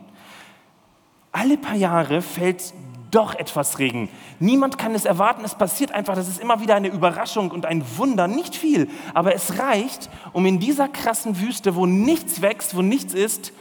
Alle 1.32 1.58
paar 1.58 1.76
Jahre 1.76 2.22
fällt 2.22 2.74
doch 3.12 3.36
etwas 3.36 3.80
Regen. 3.80 4.10
Niemand 4.39 4.78
kann 4.78 4.95
es 4.95 5.06
erwarten, 5.06 5.43
es 5.43 5.56
passiert 5.56 5.91
einfach, 5.91 6.15
das 6.15 6.28
ist 6.28 6.39
immer 6.39 6.62
wieder 6.62 6.76
eine 6.76 6.89
Überraschung 6.89 7.52
und 7.52 7.65
ein 7.65 7.84
Wunder, 7.98 8.28
nicht 8.28 8.56
viel, 8.56 8.89
aber 9.13 9.34
es 9.34 9.60
reicht, 9.60 10.10
um 10.34 10.45
in 10.45 10.60
dieser 10.60 10.88
krassen 10.88 11.39
Wüste, 11.39 11.76
wo 11.76 11.86
nichts 11.86 12.41
wächst, 12.41 12.76
wo 12.76 12.82
nichts 12.82 13.13
ist, 13.13 13.52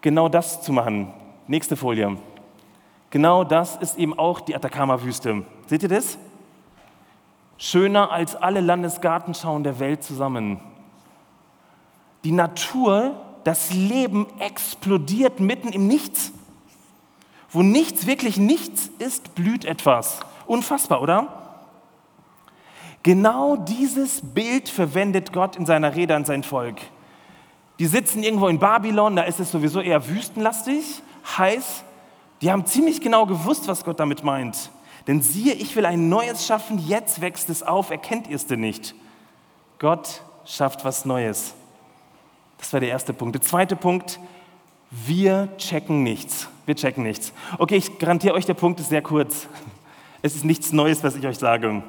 genau 0.00 0.28
das 0.28 0.62
zu 0.62 0.72
machen. 0.72 1.12
Nächste 1.46 1.76
Folie. 1.76 2.16
Genau 3.10 3.44
das 3.44 3.76
ist 3.76 3.98
eben 3.98 4.18
auch 4.18 4.40
die 4.40 4.54
Atacama-Wüste. 4.54 5.44
Seht 5.66 5.82
ihr 5.82 5.88
das? 5.88 6.18
Schöner 7.58 8.10
als 8.10 8.34
alle 8.34 8.60
Landesgartenschauen 8.60 9.62
der 9.62 9.78
Welt 9.78 10.02
zusammen. 10.02 10.60
Die 12.24 12.32
Natur, 12.32 13.20
das 13.44 13.72
Leben 13.72 14.26
explodiert 14.38 15.40
mitten 15.40 15.68
im 15.68 15.86
Nichts. 15.86 16.32
Wo 17.52 17.62
nichts, 17.62 18.06
wirklich 18.06 18.38
nichts 18.38 18.90
ist, 18.98 19.34
blüht 19.34 19.64
etwas. 19.64 20.20
Unfassbar, 20.46 21.02
oder? 21.02 21.42
Genau 23.02 23.56
dieses 23.56 24.20
Bild 24.22 24.68
verwendet 24.68 25.32
Gott 25.32 25.56
in 25.56 25.66
seiner 25.66 25.94
Rede 25.94 26.14
an 26.14 26.24
sein 26.24 26.44
Volk. 26.44 26.76
Die 27.78 27.86
sitzen 27.86 28.22
irgendwo 28.22 28.48
in 28.48 28.58
Babylon, 28.58 29.16
da 29.16 29.22
ist 29.22 29.40
es 29.40 29.50
sowieso 29.50 29.80
eher 29.80 30.08
wüstenlastig, 30.08 31.02
heiß. 31.36 31.82
Die 32.40 32.50
haben 32.50 32.64
ziemlich 32.64 33.00
genau 33.00 33.26
gewusst, 33.26 33.66
was 33.68 33.84
Gott 33.84 33.98
damit 34.00 34.22
meint. 34.22 34.70
Denn 35.06 35.20
siehe, 35.20 35.54
ich 35.54 35.74
will 35.74 35.84
ein 35.84 36.08
neues 36.08 36.46
schaffen, 36.46 36.78
jetzt 36.78 37.20
wächst 37.20 37.50
es 37.50 37.62
auf, 37.62 37.90
erkennt 37.90 38.28
ihr 38.28 38.36
es 38.36 38.46
denn 38.46 38.60
nicht? 38.60 38.94
Gott 39.78 40.22
schafft 40.44 40.84
was 40.84 41.04
Neues. 41.04 41.54
Das 42.58 42.72
war 42.72 42.78
der 42.78 42.90
erste 42.90 43.12
Punkt. 43.12 43.34
Der 43.34 43.42
zweite 43.42 43.74
Punkt, 43.74 44.20
wir 44.92 45.48
checken 45.56 46.02
nichts. 46.02 46.48
Wir 46.66 46.76
checken 46.76 47.02
nichts. 47.02 47.32
Okay, 47.58 47.76
ich 47.76 47.98
garantiere 47.98 48.34
euch, 48.34 48.44
der 48.44 48.54
Punkt 48.54 48.78
ist 48.78 48.90
sehr 48.90 49.02
kurz. 49.02 49.48
Es 50.20 50.36
ist 50.36 50.44
nichts 50.44 50.72
Neues, 50.72 51.02
was 51.02 51.16
ich 51.16 51.26
euch 51.26 51.38
sage. 51.38 51.82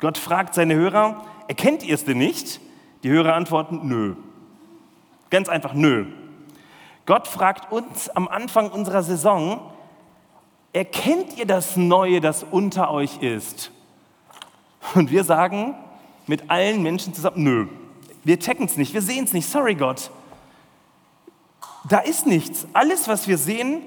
Gott 0.00 0.16
fragt 0.16 0.54
seine 0.54 0.76
Hörer, 0.76 1.24
erkennt 1.48 1.82
ihr 1.82 1.94
es 1.94 2.04
denn 2.04 2.18
nicht? 2.18 2.60
Die 3.02 3.10
Hörer 3.10 3.34
antworten, 3.34 3.80
nö. 3.82 4.14
Ganz 5.30 5.48
einfach, 5.48 5.74
nö. 5.74 6.06
Gott 7.04 7.26
fragt 7.26 7.72
uns 7.72 8.08
am 8.10 8.28
Anfang 8.28 8.70
unserer 8.70 9.02
Saison, 9.02 9.60
erkennt 10.72 11.36
ihr 11.36 11.46
das 11.46 11.76
Neue, 11.76 12.20
das 12.20 12.44
unter 12.48 12.90
euch 12.92 13.22
ist? 13.22 13.72
Und 14.94 15.10
wir 15.10 15.24
sagen 15.24 15.74
mit 16.26 16.48
allen 16.50 16.82
Menschen 16.82 17.12
zusammen, 17.12 17.42
nö, 17.42 17.66
wir 18.24 18.38
checken 18.38 18.66
es 18.66 18.76
nicht, 18.76 18.94
wir 18.94 19.02
sehen 19.02 19.24
es 19.24 19.32
nicht, 19.32 19.48
sorry 19.48 19.74
Gott. 19.74 20.10
Da 21.88 21.98
ist 21.98 22.26
nichts. 22.26 22.66
Alles, 22.72 23.06
was 23.06 23.28
wir 23.28 23.38
sehen, 23.38 23.80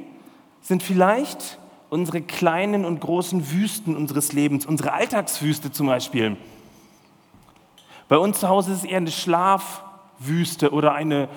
sind 0.61 0.81
vielleicht 0.83 1.59
unsere 1.89 2.21
kleinen 2.21 2.85
und 2.85 3.01
großen 3.01 3.51
Wüsten 3.51 3.97
unseres 3.97 4.31
Lebens, 4.31 4.65
unsere 4.65 4.93
Alltagswüste 4.93 5.69
zum 5.71 5.87
Beispiel. 5.87 6.37
Bei 8.07 8.17
uns 8.17 8.39
zu 8.39 8.47
Hause 8.47 8.71
ist 8.71 8.77
es 8.79 8.85
eher 8.85 8.97
eine 8.97 9.11
Schlafwüste 9.11 10.71
oder 10.71 10.93
eine 10.93 11.27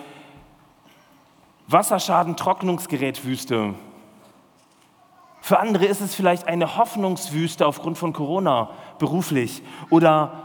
Wasserschaden-Trocknungsgerätwüste. 1.69 3.75
Für 5.41 5.59
andere 5.59 5.87
ist 5.87 6.01
es 6.01 6.15
vielleicht 6.15 6.47
eine 6.47 6.77
Hoffnungswüste 6.77 7.67
aufgrund 7.67 7.99
von 7.99 8.13
Corona 8.13 8.71
beruflich 8.99 9.63
oder 9.91 10.45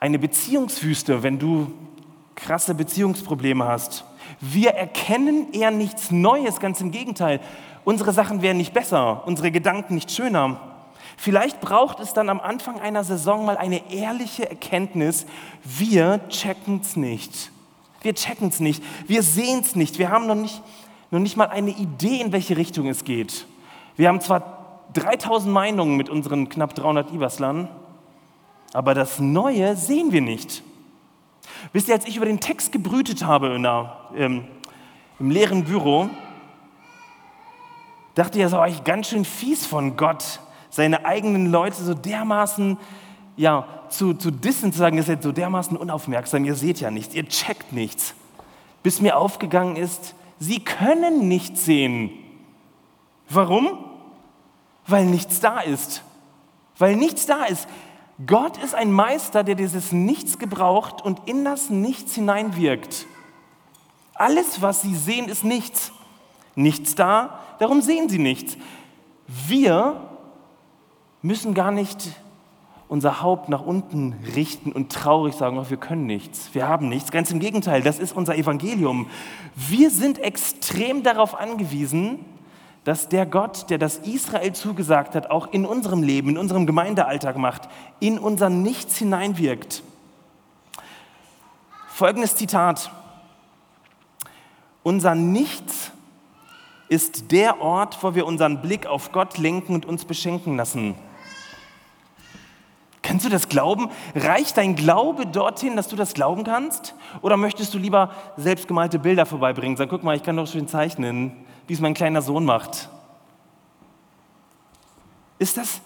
eine 0.00 0.18
Beziehungswüste, 0.18 1.22
wenn 1.22 1.38
du 1.38 1.72
krasse 2.34 2.74
Beziehungsprobleme 2.74 3.64
hast. 3.64 4.04
Wir 4.40 4.70
erkennen 4.70 5.52
eher 5.52 5.70
nichts 5.70 6.10
Neues, 6.10 6.60
ganz 6.60 6.80
im 6.80 6.90
Gegenteil. 6.90 7.40
Unsere 7.84 8.12
Sachen 8.12 8.42
werden 8.42 8.58
nicht 8.58 8.72
besser, 8.72 9.22
unsere 9.26 9.50
Gedanken 9.50 9.94
nicht 9.94 10.10
schöner. 10.10 10.60
Vielleicht 11.16 11.60
braucht 11.60 12.00
es 12.00 12.14
dann 12.14 12.28
am 12.28 12.40
Anfang 12.40 12.80
einer 12.80 13.04
Saison 13.04 13.44
mal 13.44 13.56
eine 13.56 13.92
ehrliche 13.92 14.48
Erkenntnis, 14.48 15.26
wir 15.64 16.20
checken 16.28 16.80
es 16.82 16.96
nicht. 16.96 17.50
Wir 18.02 18.14
checken 18.14 18.48
es 18.48 18.58
nicht, 18.58 18.82
wir 19.06 19.22
sehen 19.22 19.60
es 19.60 19.76
nicht, 19.76 19.98
wir 19.98 20.10
haben 20.10 20.26
noch 20.26 20.34
nicht, 20.34 20.60
noch 21.10 21.20
nicht 21.20 21.36
mal 21.36 21.48
eine 21.48 21.70
Idee, 21.70 22.20
in 22.20 22.32
welche 22.32 22.56
Richtung 22.56 22.88
es 22.88 23.04
geht. 23.04 23.46
Wir 23.96 24.08
haben 24.08 24.20
zwar 24.20 24.86
3000 24.94 25.52
Meinungen 25.52 25.96
mit 25.96 26.08
unseren 26.08 26.48
knapp 26.48 26.74
300 26.74 27.12
Iberslern, 27.12 27.68
aber 28.72 28.94
das 28.94 29.20
Neue 29.20 29.76
sehen 29.76 30.12
wir 30.12 30.20
nicht. 30.20 30.62
Wisst 31.72 31.88
ihr, 31.88 31.94
als 31.94 32.06
ich 32.06 32.16
über 32.16 32.26
den 32.26 32.40
Text 32.40 32.72
gebrütet 32.72 33.24
habe 33.24 33.54
der, 33.54 34.10
ähm, 34.16 34.44
im 35.18 35.30
leeren 35.30 35.64
Büro, 35.64 36.10
dachte 38.14 38.38
ich, 38.38 38.44
das 38.44 38.52
war 38.52 38.64
eigentlich 38.64 38.84
ganz 38.84 39.08
schön 39.08 39.24
fies 39.24 39.66
von 39.66 39.96
Gott, 39.96 40.40
seine 40.70 41.04
eigenen 41.04 41.50
Leute 41.50 41.82
so 41.82 41.94
dermaßen 41.94 42.78
ja, 43.36 43.66
zu, 43.88 44.14
zu 44.14 44.30
dissen, 44.30 44.72
zu 44.72 44.78
sagen, 44.78 44.96
ihr 44.96 45.02
seid 45.02 45.22
so 45.22 45.32
dermaßen 45.32 45.76
unaufmerksam, 45.76 46.44
ihr 46.44 46.54
seht 46.54 46.80
ja 46.80 46.90
nichts, 46.90 47.14
ihr 47.14 47.26
checkt 47.28 47.72
nichts. 47.72 48.14
Bis 48.82 49.00
mir 49.00 49.16
aufgegangen 49.16 49.76
ist, 49.76 50.14
sie 50.38 50.60
können 50.60 51.28
nichts 51.28 51.64
sehen. 51.64 52.10
Warum? 53.28 53.78
Weil 54.86 55.06
nichts 55.06 55.40
da 55.40 55.60
ist. 55.60 56.02
Weil 56.78 56.96
nichts 56.96 57.26
da 57.26 57.44
ist. 57.44 57.68
Gott 58.26 58.62
ist 58.62 58.74
ein 58.74 58.92
Meister, 58.92 59.44
der 59.44 59.54
dieses 59.54 59.92
Nichts 59.92 60.38
gebraucht 60.38 61.02
und 61.02 61.28
in 61.28 61.44
das 61.44 61.70
Nichts 61.70 62.14
hineinwirkt. 62.14 63.06
Alles, 64.14 64.60
was 64.60 64.82
sie 64.82 64.94
sehen, 64.94 65.28
ist 65.28 65.44
nichts. 65.44 65.92
Nichts 66.54 66.94
da, 66.94 67.40
darum 67.58 67.80
sehen 67.80 68.08
sie 68.08 68.18
nichts. 68.18 68.56
Wir 69.26 70.00
müssen 71.22 71.54
gar 71.54 71.70
nicht 71.70 72.10
unser 72.88 73.22
Haupt 73.22 73.48
nach 73.48 73.62
unten 73.62 74.14
richten 74.36 74.70
und 74.70 74.92
traurig 74.92 75.34
sagen, 75.34 75.56
oh, 75.56 75.64
wir 75.70 75.78
können 75.78 76.04
nichts, 76.04 76.50
wir 76.52 76.68
haben 76.68 76.90
nichts. 76.90 77.10
Ganz 77.10 77.30
im 77.30 77.40
Gegenteil, 77.40 77.80
das 77.80 77.98
ist 77.98 78.14
unser 78.14 78.36
Evangelium. 78.36 79.08
Wir 79.56 79.90
sind 79.90 80.18
extrem 80.18 81.02
darauf 81.02 81.40
angewiesen, 81.40 82.22
dass 82.84 83.08
der 83.08 83.26
Gott, 83.26 83.70
der 83.70 83.78
das 83.78 83.98
Israel 83.98 84.52
zugesagt 84.52 85.14
hat, 85.14 85.30
auch 85.30 85.52
in 85.52 85.64
unserem 85.64 86.02
Leben, 86.02 86.30
in 86.30 86.38
unserem 86.38 86.66
Gemeindealltag 86.66 87.36
macht, 87.36 87.68
in 88.00 88.18
unser 88.18 88.50
Nichts 88.50 88.96
hineinwirkt. 88.96 89.82
Folgendes 91.88 92.34
Zitat. 92.34 92.90
Unser 94.82 95.14
Nichts 95.14 95.92
ist 96.88 97.30
der 97.30 97.60
Ort, 97.60 98.02
wo 98.02 98.14
wir 98.14 98.26
unseren 98.26 98.60
Blick 98.60 98.86
auf 98.86 99.12
Gott 99.12 99.38
lenken 99.38 99.74
und 99.74 99.86
uns 99.86 100.04
beschenken 100.04 100.56
lassen. 100.56 100.96
Kannst 103.02 103.24
du 103.24 103.28
das 103.28 103.48
glauben? 103.48 103.90
Reicht 104.14 104.56
dein 104.56 104.74
Glaube 104.74 105.26
dorthin, 105.26 105.76
dass 105.76 105.88
du 105.88 105.96
das 105.96 106.14
glauben 106.14 106.44
kannst? 106.44 106.94
Oder 107.20 107.36
möchtest 107.36 107.74
du 107.74 107.78
lieber 107.78 108.10
selbstgemalte 108.36 108.98
Bilder 108.98 109.26
vorbeibringen? 109.26 109.76
Sag, 109.76 109.88
guck 109.88 110.02
mal, 110.02 110.16
ich 110.16 110.22
kann 110.22 110.36
doch 110.36 110.46
schön 110.46 110.68
zeichnen, 110.68 111.32
wie 111.72 111.74
es 111.74 111.80
mein 111.80 111.94
kleiner 111.94 112.20
Sohn 112.20 112.44
macht. 112.44 112.90
Ist 115.38 115.56
das 115.56 115.80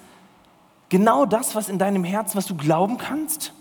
genau 0.88 1.26
das, 1.26 1.54
was 1.54 1.68
in 1.68 1.78
deinem 1.78 2.02
Herz, 2.02 2.34
was 2.34 2.46
du 2.46 2.56
glauben 2.56 2.98
kannst? 2.98 3.52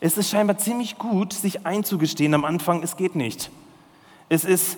Es 0.00 0.18
ist 0.18 0.28
scheinbar 0.28 0.58
ziemlich 0.58 0.98
gut, 0.98 1.32
sich 1.32 1.66
einzugestehen 1.66 2.34
am 2.34 2.44
Anfang, 2.44 2.82
es 2.82 2.96
geht 2.96 3.14
nicht. 3.14 3.52
Es 4.28 4.44
ist 4.44 4.76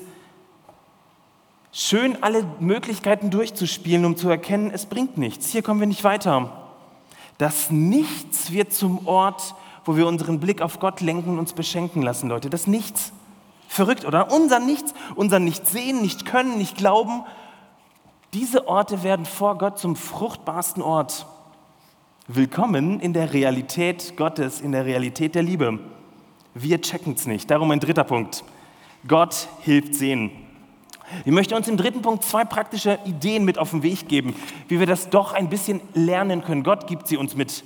schön, 1.72 2.22
alle 2.22 2.44
Möglichkeiten 2.60 3.30
durchzuspielen, 3.30 4.04
um 4.04 4.18
zu 4.18 4.28
erkennen, 4.28 4.70
es 4.70 4.84
bringt 4.84 5.16
nichts. 5.16 5.48
Hier 5.48 5.62
kommen 5.62 5.80
wir 5.80 5.86
nicht 5.86 6.04
weiter. 6.04 6.52
Das 7.38 7.70
Nichts 7.70 8.52
wird 8.52 8.74
zum 8.74 9.06
Ort, 9.06 9.54
wo 9.86 9.96
wir 9.96 10.06
unseren 10.06 10.38
Blick 10.38 10.60
auf 10.60 10.80
Gott 10.80 11.00
lenken 11.00 11.30
und 11.30 11.38
uns 11.38 11.54
beschenken 11.54 12.02
lassen, 12.02 12.28
Leute. 12.28 12.50
Das 12.50 12.66
Nichts. 12.66 13.14
Verrückt, 13.68 14.04
oder? 14.04 14.32
Unser 14.32 14.58
Nichts, 14.58 14.94
unser 15.14 15.38
Nicht-Sehen, 15.38 16.00
Nicht-Können, 16.02 16.58
Nicht-Glauben. 16.58 17.24
Diese 18.32 18.68
Orte 18.68 19.02
werden 19.02 19.26
vor 19.26 19.58
Gott 19.58 19.78
zum 19.78 19.96
fruchtbarsten 19.96 20.82
Ort. 20.82 21.26
Willkommen 22.28 23.00
in 23.00 23.12
der 23.12 23.32
Realität 23.32 24.16
Gottes, 24.16 24.60
in 24.60 24.72
der 24.72 24.84
Realität 24.84 25.34
der 25.34 25.42
Liebe. 25.42 25.78
Wir 26.54 26.80
checken 26.80 27.14
es 27.14 27.26
nicht. 27.26 27.50
Darum 27.50 27.70
ein 27.70 27.80
dritter 27.80 28.04
Punkt. 28.04 28.44
Gott 29.06 29.48
hilft 29.60 29.94
sehen. 29.94 30.30
Ich 31.24 31.32
möchte 31.32 31.54
uns 31.54 31.68
im 31.68 31.76
dritten 31.76 32.02
Punkt 32.02 32.24
zwei 32.24 32.44
praktische 32.44 32.98
Ideen 33.04 33.44
mit 33.44 33.58
auf 33.58 33.70
den 33.70 33.82
Weg 33.82 34.08
geben, 34.08 34.34
wie 34.66 34.80
wir 34.80 34.86
das 34.86 35.08
doch 35.08 35.32
ein 35.32 35.48
bisschen 35.48 35.80
lernen 35.94 36.42
können. 36.42 36.64
Gott 36.64 36.88
gibt 36.88 37.06
sie 37.06 37.16
uns 37.16 37.36
mit. 37.36 37.62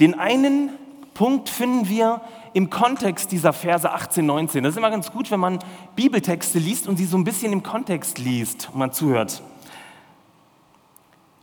Den 0.00 0.18
einen 0.18 0.70
Punkt 1.12 1.48
finden 1.48 1.88
wir 1.88 2.22
im 2.56 2.70
Kontext 2.70 3.32
dieser 3.32 3.52
Verse 3.52 3.92
18, 3.92 4.24
19. 4.24 4.64
Das 4.64 4.70
ist 4.70 4.78
immer 4.78 4.88
ganz 4.88 5.12
gut, 5.12 5.30
wenn 5.30 5.40
man 5.40 5.58
Bibeltexte 5.94 6.58
liest 6.58 6.88
und 6.88 6.96
sie 6.96 7.04
so 7.04 7.18
ein 7.18 7.24
bisschen 7.24 7.52
im 7.52 7.62
Kontext 7.62 8.18
liest 8.18 8.70
und 8.72 8.78
man 8.78 8.92
zuhört. 8.92 9.42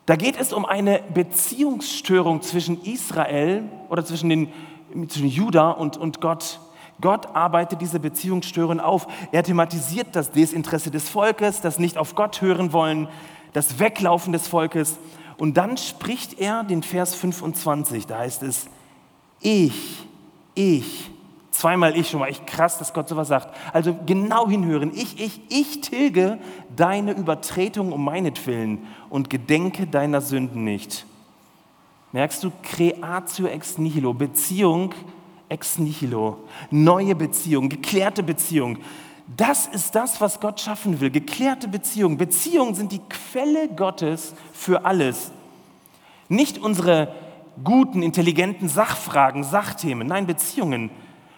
Da 0.08 0.16
geht 0.16 0.40
es 0.40 0.54
um 0.54 0.66
eine 0.66 1.04
Beziehungsstörung 1.14 2.42
zwischen 2.42 2.82
Israel 2.82 3.62
oder 3.90 4.04
zwischen, 4.04 4.28
den, 4.28 4.52
zwischen 5.08 5.28
Juda 5.28 5.70
und, 5.70 5.98
und 5.98 6.20
Gott. 6.20 6.60
Gott 7.00 7.28
arbeitet 7.36 7.82
diese 7.82 8.00
Beziehungsstörung 8.00 8.80
auf. 8.80 9.06
Er 9.32 9.44
thematisiert 9.44 10.16
das 10.16 10.32
Desinteresse 10.32 10.90
des 10.90 11.10
Volkes, 11.10 11.62
das 11.62 11.78
nicht 11.78 12.00
auf 12.00 12.16
Gott 12.16 12.42
hören 12.42 12.74
wollen, 12.74 13.08
das 13.54 13.78
Weglaufen 13.78 14.34
des 14.34 14.48
Volkes. 14.48 14.98
Und 15.38 15.58
dann 15.58 15.78
spricht 15.78 16.40
er 16.40 16.64
den 16.64 16.82
Vers 16.82 17.14
25, 17.14 18.08
da 18.08 18.18
heißt 18.18 18.42
es, 18.42 18.66
ich, 19.40 20.08
ich, 20.56 21.12
zweimal 21.52 21.96
ich 21.98 22.10
schon 22.10 22.20
mal, 22.20 22.28
echt 22.28 22.48
krass, 22.48 22.78
dass 22.78 22.94
Gott 22.94 23.10
sowas 23.10 23.28
sagt. 23.28 23.56
Also 23.74 23.98
genau 24.06 24.48
hinhören, 24.48 24.92
ich, 24.94 25.20
ich, 25.20 25.42
ich 25.50 25.82
tilge 25.82 26.40
deine 26.76 27.14
Übertretung 27.14 27.92
um 27.92 28.04
meinetwillen 28.04 28.88
und 29.10 29.30
gedenke 29.30 29.88
deiner 29.88 30.22
Sünden 30.22 30.64
nicht. 30.64 31.06
Merkst 32.12 32.44
du, 32.44 32.52
creatio 32.62 33.48
ex 33.48 33.78
nihilo, 33.78 34.14
Beziehung 34.14 34.94
ex 35.50 35.78
nihilo. 35.78 36.38
Neue 36.72 37.16
Beziehung, 37.16 37.70
geklärte 37.70 38.24
Beziehung. 38.24 38.80
Das 39.38 39.68
ist 39.68 39.96
das, 39.96 40.20
was 40.20 40.40
Gott 40.40 40.60
schaffen 40.60 41.00
will. 41.00 41.10
Geklärte 41.10 41.68
Beziehungen. 41.68 42.18
Beziehungen 42.18 42.76
sind 42.76 42.92
die 42.92 43.02
Quelle 43.10 43.70
Gottes 43.70 44.34
für 44.52 44.86
alles. 44.86 45.32
Nicht 46.28 46.58
unsere 46.58 47.14
guten, 47.64 48.02
intelligenten 48.02 48.70
Sachfragen, 48.70 49.44
Sachthemen. 49.44 50.08
Nein, 50.08 50.26
Beziehungen. 50.26 50.90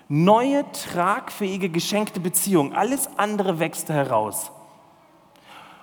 Neue, 0.07 0.63
tragfähige, 0.71 1.69
geschenkte 1.69 2.19
Beziehungen. 2.19 2.73
Alles 2.73 3.09
andere 3.17 3.59
wächst 3.59 3.89
heraus. 3.89 4.51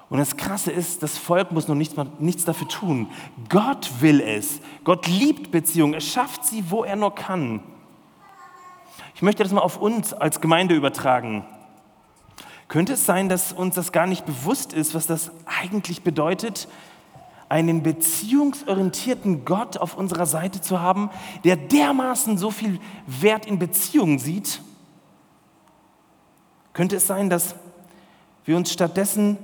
Und 0.09 0.19
das 0.19 0.37
Krasse 0.37 0.71
ist, 0.71 1.03
das 1.03 1.17
Volk 1.17 1.53
muss 1.53 1.69
noch 1.69 1.75
nichts, 1.75 1.97
nichts 2.19 2.45
dafür 2.45 2.69
tun. 2.69 3.09
Gott 3.49 3.91
will 4.01 4.21
es. 4.21 4.61
Gott 4.85 5.07
liebt 5.07 5.51
Beziehungen. 5.51 5.95
Er 5.95 6.01
schafft 6.01 6.45
sie, 6.45 6.71
wo 6.71 6.85
er 6.85 6.97
nur 6.97 7.15
kann. 7.15 7.61
Ich 9.15 9.23
möchte 9.23 9.43
das 9.43 9.53
mal 9.53 9.63
auf 9.63 9.79
uns 9.79 10.13
als 10.13 10.41
Gemeinde 10.41 10.75
übertragen. 10.75 11.45
Könnte 12.69 12.95
es 12.95 13.07
sein, 13.07 13.29
dass 13.29 13.53
uns 13.53 13.75
das 13.75 13.93
gar 13.93 14.07
nicht 14.07 14.25
bewusst 14.27 14.73
ist, 14.73 14.95
was 14.95 15.07
das 15.07 15.31
eigentlich 15.47 16.03
bedeutet, 16.03 16.69
einen 17.53 17.83
beziehungsorientierten 17.83 19.45
Gott 19.45 19.77
auf 19.77 19.95
unserer 19.95 20.25
Seite 20.25 20.63
zu 20.63 20.81
haben, 20.81 21.11
der 21.45 21.57
dermaßen 21.57 22.39
so 22.39 22.51
viel 22.51 22.81
Wert 23.07 23.45
in 23.45 23.59
Beziehungen 23.59 24.19
sieht? 24.19 24.63
Könnte 26.73 26.97
es 26.97 27.07
sein, 27.07 27.29
dass 27.29 27.55
wir 28.47 28.57
uns 28.57 28.73
stattdessen, 28.73 29.37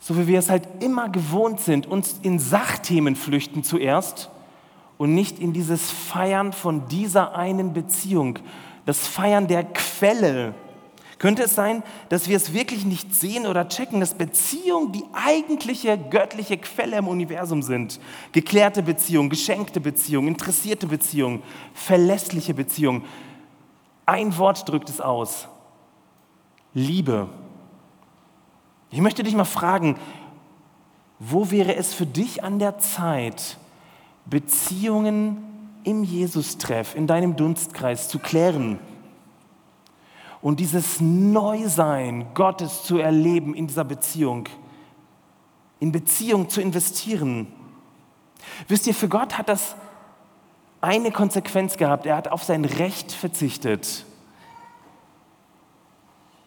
so 0.00 0.18
wie 0.18 0.26
wir 0.26 0.40
es 0.40 0.50
halt 0.50 0.66
immer 0.82 1.08
gewohnt 1.08 1.60
sind, 1.60 1.86
uns 1.86 2.18
in 2.22 2.40
Sachthemen 2.40 3.14
flüchten 3.14 3.62
zuerst 3.62 4.28
und 4.96 5.14
nicht 5.14 5.38
in 5.38 5.52
dieses 5.52 5.92
Feiern 5.92 6.52
von 6.52 6.88
dieser 6.88 7.36
einen 7.36 7.72
Beziehung, 7.72 8.40
das 8.84 9.06
Feiern 9.06 9.46
der 9.46 9.62
Quelle. 9.62 10.56
Könnte 11.18 11.42
es 11.42 11.54
sein, 11.56 11.82
dass 12.10 12.28
wir 12.28 12.36
es 12.36 12.52
wirklich 12.52 12.84
nicht 12.84 13.12
sehen 13.12 13.46
oder 13.46 13.68
checken, 13.68 13.98
dass 13.98 14.14
Beziehungen 14.14 14.92
die 14.92 15.04
eigentliche 15.12 15.98
göttliche 15.98 16.58
Quelle 16.58 16.96
im 16.96 17.08
Universum 17.08 17.62
sind? 17.62 17.98
Geklärte 18.30 18.84
Beziehungen, 18.84 19.28
geschenkte 19.28 19.80
Beziehungen, 19.80 20.28
interessierte 20.28 20.86
Beziehungen, 20.86 21.42
verlässliche 21.74 22.54
Beziehungen. 22.54 23.04
Ein 24.06 24.38
Wort 24.38 24.68
drückt 24.68 24.88
es 24.88 25.00
aus. 25.00 25.48
Liebe. 26.72 27.28
Ich 28.90 29.00
möchte 29.00 29.24
dich 29.24 29.34
mal 29.34 29.44
fragen, 29.44 29.96
wo 31.18 31.50
wäre 31.50 31.74
es 31.74 31.94
für 31.94 32.06
dich 32.06 32.44
an 32.44 32.60
der 32.60 32.78
Zeit, 32.78 33.58
Beziehungen 34.24 35.38
im 35.82 36.04
Jesus-Treff, 36.04 36.94
in 36.94 37.08
deinem 37.08 37.34
Dunstkreis 37.34 38.08
zu 38.08 38.20
klären 38.20 38.78
und 40.40 40.60
dieses 40.60 41.00
Neusein 41.00 42.26
Gottes 42.34 42.84
zu 42.84 42.98
erleben 42.98 43.54
in 43.54 43.66
dieser 43.66 43.84
Beziehung, 43.84 44.48
in 45.80 45.92
Beziehung 45.92 46.48
zu 46.48 46.60
investieren. 46.60 47.48
Wisst 48.68 48.86
ihr, 48.86 48.94
für 48.94 49.08
Gott 49.08 49.36
hat 49.36 49.48
das 49.48 49.74
eine 50.80 51.10
Konsequenz 51.10 51.76
gehabt. 51.76 52.06
Er 52.06 52.16
hat 52.16 52.28
auf 52.28 52.44
sein 52.44 52.64
Recht 52.64 53.12
verzichtet. 53.12 54.04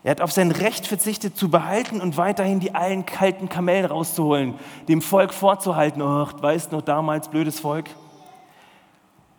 Er 0.03 0.11
hat 0.11 0.21
auf 0.21 0.31
sein 0.31 0.51
Recht 0.51 0.87
verzichtet, 0.87 1.37
zu 1.37 1.49
behalten 1.49 2.01
und 2.01 2.17
weiterhin 2.17 2.59
die 2.59 2.73
allen 2.73 3.05
kalten 3.05 3.49
Kamellen 3.49 3.85
rauszuholen, 3.85 4.55
dem 4.87 5.01
Volk 5.01 5.31
vorzuhalten. 5.33 6.01
Ach, 6.01 6.33
weißt 6.41 6.71
noch 6.71 6.81
damals, 6.81 7.27
blödes 7.27 7.59
Volk. 7.59 7.89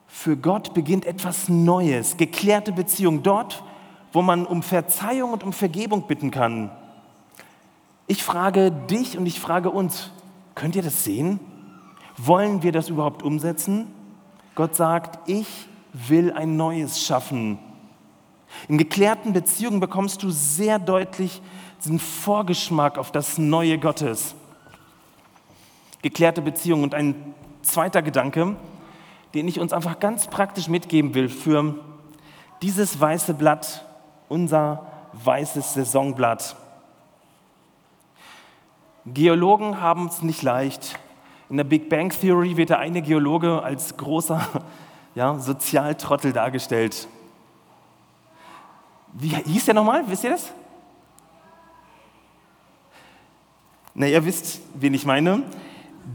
Für 0.07 0.37
Gott 0.37 0.73
beginnt 0.73 1.05
etwas 1.05 1.49
Neues, 1.49 2.17
geklärte 2.17 2.71
Beziehung 2.71 3.23
dort, 3.23 3.65
wo 4.13 4.23
man 4.23 4.47
um 4.47 4.63
Verzeihung 4.63 5.33
und 5.33 5.43
um 5.43 5.53
Vergebung 5.53 6.07
bitten 6.07 6.31
kann. 6.31 6.71
Ich 8.07 8.23
frage 8.23 8.71
dich 8.71 9.17
und 9.17 9.27
ich 9.27 9.41
frage 9.41 9.71
uns, 9.71 10.11
könnt 10.55 10.77
ihr 10.77 10.83
das 10.83 11.05
sehen? 11.05 11.41
Wollen 12.17 12.63
wir 12.63 12.73
das 12.73 12.89
überhaupt 12.89 13.23
umsetzen? 13.23 13.87
Gott 14.55 14.77
sagt, 14.77 15.29
ich 15.29 15.49
will 15.93 16.33
ein 16.33 16.57
Neues 16.57 17.03
schaffen. 17.03 17.59
In 18.69 18.77
geklärten 18.77 19.33
Beziehungen 19.33 19.81
bekommst 19.81 20.23
du 20.23 20.31
sehr 20.31 20.79
deutlich 20.79 21.41
diesen 21.83 21.99
Vorgeschmack 21.99 22.99
auf 22.99 23.11
das 23.11 23.39
Neue 23.39 23.79
Gottes. 23.79 24.35
Geklärte 26.03 26.43
Beziehungen. 26.43 26.85
Und 26.85 26.95
ein 26.95 27.35
zweiter 27.63 28.03
Gedanke, 28.03 28.57
den 29.35 29.49
ich 29.49 29.59
uns 29.59 29.73
einfach 29.73 29.99
ganz 29.99 30.27
praktisch 30.27 30.69
mitgeben 30.69 31.15
will 31.15 31.29
für 31.29 31.77
dieses 32.61 33.01
weiße 33.01 33.35
Blatt, 33.35 33.87
unser 34.33 34.87
weißes 35.13 35.75
Saisonblatt. 35.75 36.57
Geologen 39.05 39.81
haben 39.81 40.07
es 40.07 40.23
nicht 40.23 40.43
leicht. 40.43 40.99
In 41.51 41.59
der 41.59 41.65
Big 41.65 41.91
Bang 41.91 42.09
Theory 42.19 42.57
wird 42.57 42.71
der 42.71 42.79
eine 42.79 43.03
Geologe 43.03 43.63
als 43.63 43.95
großer 43.99 44.41
ja, 45.15 45.39
Sozialtrottel 45.39 46.33
dargestellt. 46.33 47.09
Wie 49.13 49.29
hieß 49.29 49.67
der 49.67 49.75
nochmal? 49.75 50.03
Wisst 50.09 50.25
ihr 50.25 50.31
das? 50.31 50.51
Na, 53.93 54.07
ihr 54.07 54.25
wisst, 54.25 54.63
wen 54.73 54.95
ich 54.95 55.05
meine. 55.05 55.43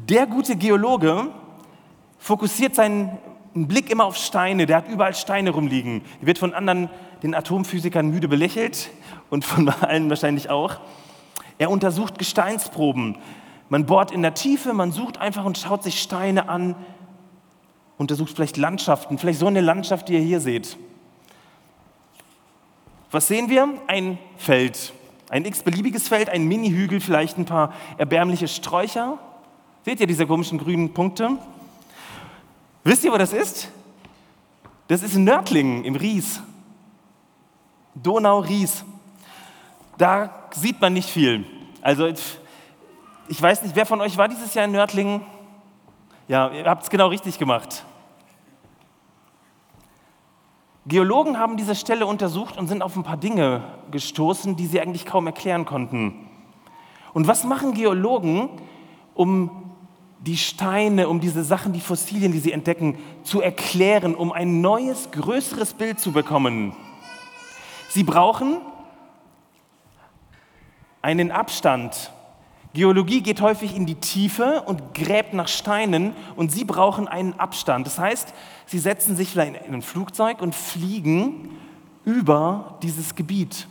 Der 0.09 0.25
gute 0.25 0.55
Geologe 0.55 1.27
fokussiert 2.17 2.73
seinen 2.73 3.19
Blick 3.53 3.91
immer 3.91 4.05
auf 4.05 4.17
Steine. 4.17 4.65
Der 4.65 4.77
hat 4.77 4.89
überall 4.89 5.13
Steine 5.13 5.51
rumliegen. 5.51 6.01
Er 6.21 6.25
wird 6.25 6.39
von 6.39 6.55
anderen, 6.55 6.89
den 7.23 7.33
Atomphysikern, 7.33 8.09
müde 8.09 8.27
belächelt 8.27 8.89
und 9.29 9.45
von 9.45 9.69
allen 9.81 10.09
wahrscheinlich 10.09 10.49
auch. 10.49 10.77
Er 11.57 11.69
untersucht 11.69 12.19
Gesteinsproben. 12.19 13.17
Man 13.69 13.85
bohrt 13.85 14.11
in 14.11 14.21
der 14.21 14.33
Tiefe, 14.33 14.73
man 14.73 14.91
sucht 14.91 15.17
einfach 15.17 15.43
und 15.43 15.57
schaut 15.57 15.83
sich 15.83 16.01
Steine 16.01 16.47
an, 16.49 16.75
untersucht 17.97 18.33
vielleicht 18.35 18.57
Landschaften, 18.57 19.17
vielleicht 19.17 19.39
so 19.39 19.47
eine 19.47 19.61
Landschaft, 19.61 20.07
die 20.07 20.13
ihr 20.13 20.21
hier 20.21 20.39
seht. 20.39 20.77
Was 23.11 23.27
sehen 23.27 23.49
wir? 23.49 23.67
Ein 23.87 24.17
Feld. 24.37 24.93
Ein 25.29 25.45
x-beliebiges 25.45 26.07
Feld, 26.07 26.29
ein 26.29 26.45
Mini-Hügel, 26.45 27.01
vielleicht 27.01 27.37
ein 27.37 27.45
paar 27.45 27.73
erbärmliche 27.97 28.47
Sträucher. 28.47 29.17
Seht 29.83 29.99
ihr 29.99 30.07
diese 30.07 30.27
komischen 30.27 30.57
grünen 30.57 30.93
Punkte? 30.93 31.37
Wisst 32.83 33.03
ihr, 33.03 33.11
wo 33.11 33.17
das 33.17 33.33
ist? 33.33 33.69
Das 34.87 35.03
ist 35.03 35.15
in 35.15 35.25
Nördlingen 35.25 35.83
im 35.83 35.95
Ries. 35.95 36.41
Donau-Ries. 38.03 38.85
Da 39.97 40.29
sieht 40.51 40.79
man 40.79 40.93
nicht 40.93 41.09
viel. 41.09 41.45
Also 41.81 42.07
ich 43.27 43.41
weiß 43.41 43.63
nicht, 43.63 43.75
wer 43.75 43.85
von 43.85 44.01
euch 44.01 44.17
war 44.17 44.27
dieses 44.27 44.53
Jahr 44.53 44.65
in 44.65 44.71
Nördlingen? 44.71 45.21
Ja, 46.27 46.49
ihr 46.51 46.65
habt 46.65 46.83
es 46.83 46.89
genau 46.89 47.07
richtig 47.07 47.39
gemacht. 47.39 47.85
Geologen 50.85 51.37
haben 51.37 51.57
diese 51.57 51.75
Stelle 51.75 52.05
untersucht 52.05 52.57
und 52.57 52.67
sind 52.67 52.81
auf 52.81 52.95
ein 52.95 53.03
paar 53.03 53.17
Dinge 53.17 53.61
gestoßen, 53.91 54.55
die 54.55 54.67
sie 54.67 54.79
eigentlich 54.79 55.05
kaum 55.05 55.27
erklären 55.27 55.65
konnten. 55.65 56.27
Und 57.13 57.27
was 57.27 57.43
machen 57.43 57.73
Geologen, 57.73 58.49
um 59.13 59.73
die 60.19 60.37
Steine, 60.37 61.09
um 61.09 61.19
diese 61.19 61.43
Sachen, 61.43 61.73
die 61.73 61.81
Fossilien, 61.81 62.31
die 62.31 62.39
sie 62.39 62.51
entdecken, 62.51 62.97
zu 63.23 63.41
erklären, 63.41 64.15
um 64.15 64.31
ein 64.31 64.61
neues, 64.61 65.11
größeres 65.11 65.73
Bild 65.73 65.99
zu 65.99 66.11
bekommen? 66.11 66.73
Sie 67.89 68.03
brauchen 68.03 68.61
einen 71.01 71.31
Abstand 71.31 72.11
Geologie 72.77 73.21
geht 73.21 73.41
häufig 73.41 73.75
in 73.75 73.87
die 73.87 73.95
Tiefe 73.95 74.61
und 74.67 74.93
gräbt 74.93 75.33
nach 75.33 75.47
Steinen 75.47 76.13
und 76.35 76.51
sie 76.51 76.63
brauchen 76.63 77.07
einen 77.07 77.33
Abstand. 77.39 77.87
Das 77.87 77.97
heißt, 77.97 78.35
sie 78.67 78.77
setzen 78.77 79.15
sich 79.15 79.29
vielleicht 79.31 79.65
in 79.65 79.73
ein 79.73 79.81
Flugzeug 79.81 80.43
und 80.43 80.53
fliegen 80.53 81.57
über 82.05 82.77
dieses 82.83 83.15
Gebiet. 83.15 83.67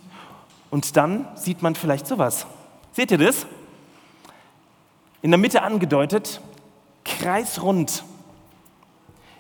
Und 0.71 0.97
dann 0.97 1.29
sieht 1.37 1.63
man 1.63 1.77
vielleicht 1.77 2.09
sowas. 2.09 2.49
Seht 2.91 3.13
ihr 3.13 3.19
das? 3.19 3.47
In 5.23 5.31
der 5.31 5.39
Mitte 5.39 5.63
angedeutet, 5.63 6.41
kreisrund. 7.05 8.03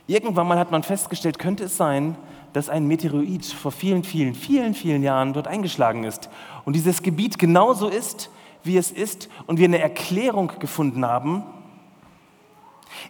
Irgendwann 0.07 0.47
mal 0.47 0.59
hat 0.59 0.71
man 0.71 0.83
festgestellt, 0.83 1.39
könnte 1.39 1.65
es 1.65 1.77
sein, 1.77 2.17
dass 2.53 2.69
ein 2.69 2.87
Meteoroid 2.87 3.45
vor 3.45 3.73
vielen, 3.73 4.05
vielen, 4.05 4.35
vielen, 4.35 4.75
vielen 4.75 5.03
Jahren 5.03 5.33
dort 5.33 5.47
eingeschlagen 5.47 6.05
ist. 6.05 6.31
Und 6.65 6.75
dieses 6.75 7.03
Gebiet 7.03 7.39
genauso 7.39 7.89
ist, 7.89 8.31
wie 8.63 8.77
es 8.77 8.91
ist 8.91 9.29
und 9.47 9.59
wir 9.59 9.67
eine 9.67 9.79
Erklärung 9.79 10.53
gefunden 10.59 11.05
haben, 11.05 11.43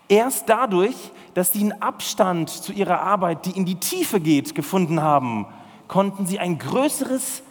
erst 0.08 0.48
dadurch, 0.48 0.96
dass 1.34 1.52
sie 1.52 1.60
einen 1.60 1.80
Abstand 1.82 2.50
zu 2.50 2.72
ihrer 2.72 3.00
Arbeit, 3.00 3.46
die 3.46 3.50
in 3.50 3.66
die 3.66 3.76
Tiefe 3.76 4.20
geht, 4.20 4.54
gefunden 4.54 5.02
haben, 5.02 5.46
konnten 5.88 6.26
sie 6.26 6.38
ein 6.38 6.58
größeres 6.58 7.42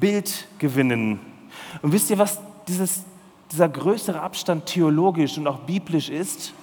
Bild 0.00 0.46
gewinnen. 0.58 1.20
Und 1.82 1.92
wisst 1.92 2.10
ihr, 2.10 2.18
was 2.18 2.40
dieses, 2.68 3.04
dieser 3.50 3.68
größere 3.68 4.20
Abstand 4.20 4.66
theologisch 4.66 5.36
und 5.36 5.46
auch 5.46 5.58
biblisch 5.60 6.08
ist? 6.08 6.54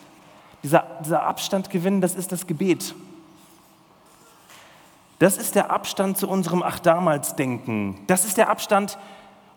Dieser, 0.64 0.86
dieser 1.04 1.24
Abstand 1.24 1.70
gewinnen, 1.70 2.02
das 2.02 2.16
ist 2.16 2.32
das 2.32 2.48
Gebet. 2.48 2.94
Das 5.20 5.38
ist 5.38 5.56
der 5.56 5.70
Abstand 5.72 6.18
zu 6.18 6.30
unserem 6.30 6.64
Ach 6.64 6.80
damals 6.80 7.36
Denken. 7.36 8.00
Das 8.08 8.26
ist 8.26 8.38
der 8.38 8.50
Abstand 8.50 8.98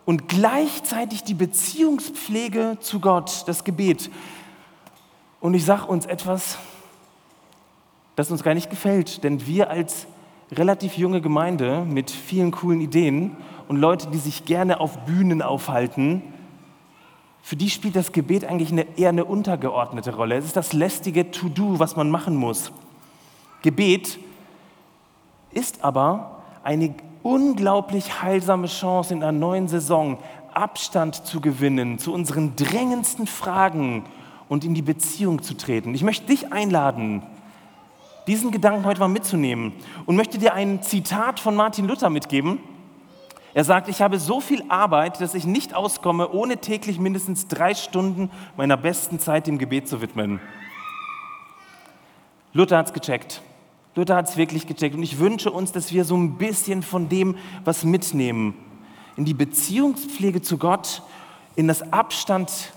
und 0.05 0.27
gleichzeitig 0.27 1.23
die 1.23 1.33
Beziehungspflege 1.33 2.77
zu 2.81 2.99
Gott, 2.99 3.43
das 3.47 3.63
Gebet. 3.63 4.11
Und 5.39 5.53
ich 5.53 5.65
sage 5.65 5.85
uns 5.85 6.05
etwas, 6.05 6.57
das 8.15 8.29
uns 8.29 8.43
gar 8.43 8.53
nicht 8.53 8.69
gefällt, 8.69 9.23
denn 9.23 9.47
wir 9.47 9.69
als 9.69 10.05
relativ 10.51 10.97
junge 10.97 11.21
Gemeinde 11.21 11.85
mit 11.85 12.11
vielen 12.11 12.51
coolen 12.51 12.81
Ideen 12.81 13.37
und 13.67 13.77
Leute, 13.77 14.07
die 14.07 14.17
sich 14.17 14.45
gerne 14.45 14.79
auf 14.79 14.97
Bühnen 15.05 15.41
aufhalten, 15.41 16.21
für 17.45 17.57
die 17.57 17.69
spielt 17.69 17.97
das 17.97 18.13
Gebet 18.13 18.45
eigentlich 18.45 18.71
eine, 18.71 18.87
eher 18.97 19.09
eine 19.09 19.25
untergeordnete 19.25 20.15
Rolle. 20.15 20.37
Es 20.37 20.45
ist 20.45 20.55
das 20.55 20.71
lästige 20.71 21.29
To-Do, 21.29 21.77
was 21.77 21.97
man 21.97 22.09
machen 22.09 22.37
muss. 22.37 22.71
Gebet 23.61 24.17
ist 25.51 25.83
aber 25.83 26.41
eine 26.63 26.95
unglaublich 27.21 28.21
heilsame 28.21 28.67
Chance 28.67 29.13
in 29.13 29.21
einer 29.21 29.33
neuen 29.33 29.67
Saison, 29.67 30.19
Abstand 30.53 31.27
zu 31.27 31.41
gewinnen 31.41 31.99
zu 31.99 32.13
unseren 32.13 32.55
drängendsten 32.55 33.27
Fragen 33.27 34.05
und 34.47 34.63
in 34.63 34.73
die 34.73 34.81
Beziehung 34.81 35.41
zu 35.41 35.55
treten. 35.55 35.93
Ich 35.93 36.03
möchte 36.03 36.27
dich 36.27 36.53
einladen, 36.53 37.23
diesen 38.25 38.51
Gedanken 38.51 38.85
heute 38.85 39.01
mal 39.01 39.09
mitzunehmen 39.09 39.73
und 40.05 40.15
möchte 40.15 40.37
dir 40.37 40.53
ein 40.53 40.81
Zitat 40.81 41.41
von 41.41 41.55
Martin 41.55 41.89
Luther 41.89 42.09
mitgeben. 42.09 42.59
Er 43.53 43.63
sagt, 43.63 43.87
ich 43.87 44.01
habe 44.01 44.17
so 44.17 44.41
viel 44.41 44.63
Arbeit, 44.69 45.21
dass 45.21 45.35
ich 45.35 45.45
nicht 45.45 45.75
auskomme, 45.75 46.31
ohne 46.31 46.57
täglich 46.57 46.99
mindestens 46.99 47.47
drei 47.47 47.75
Stunden 47.75 48.31
meiner 48.57 48.77
besten 48.77 49.19
Zeit 49.19 49.45
dem 49.45 49.59
Gebet 49.59 49.87
zu 49.87 50.01
widmen. 50.01 50.39
Luther 52.53 52.77
hat 52.77 52.87
es 52.87 52.93
gecheckt. 52.93 53.41
Luther 53.95 54.15
hat 54.15 54.27
es 54.27 54.37
wirklich 54.37 54.65
gecheckt. 54.65 54.95
Und 54.95 55.03
ich 55.03 55.19
wünsche 55.19 55.51
uns, 55.51 55.71
dass 55.71 55.93
wir 55.93 56.03
so 56.03 56.17
ein 56.17 56.37
bisschen 56.37 56.81
von 56.81 57.09
dem 57.09 57.35
was 57.63 57.83
mitnehmen. 57.83 58.55
In 59.17 59.25
die 59.25 59.35
Beziehungspflege 59.35 60.41
zu 60.41 60.57
Gott, 60.57 61.03
in 61.55 61.67
das 61.67 61.93
Abstand 61.93 62.73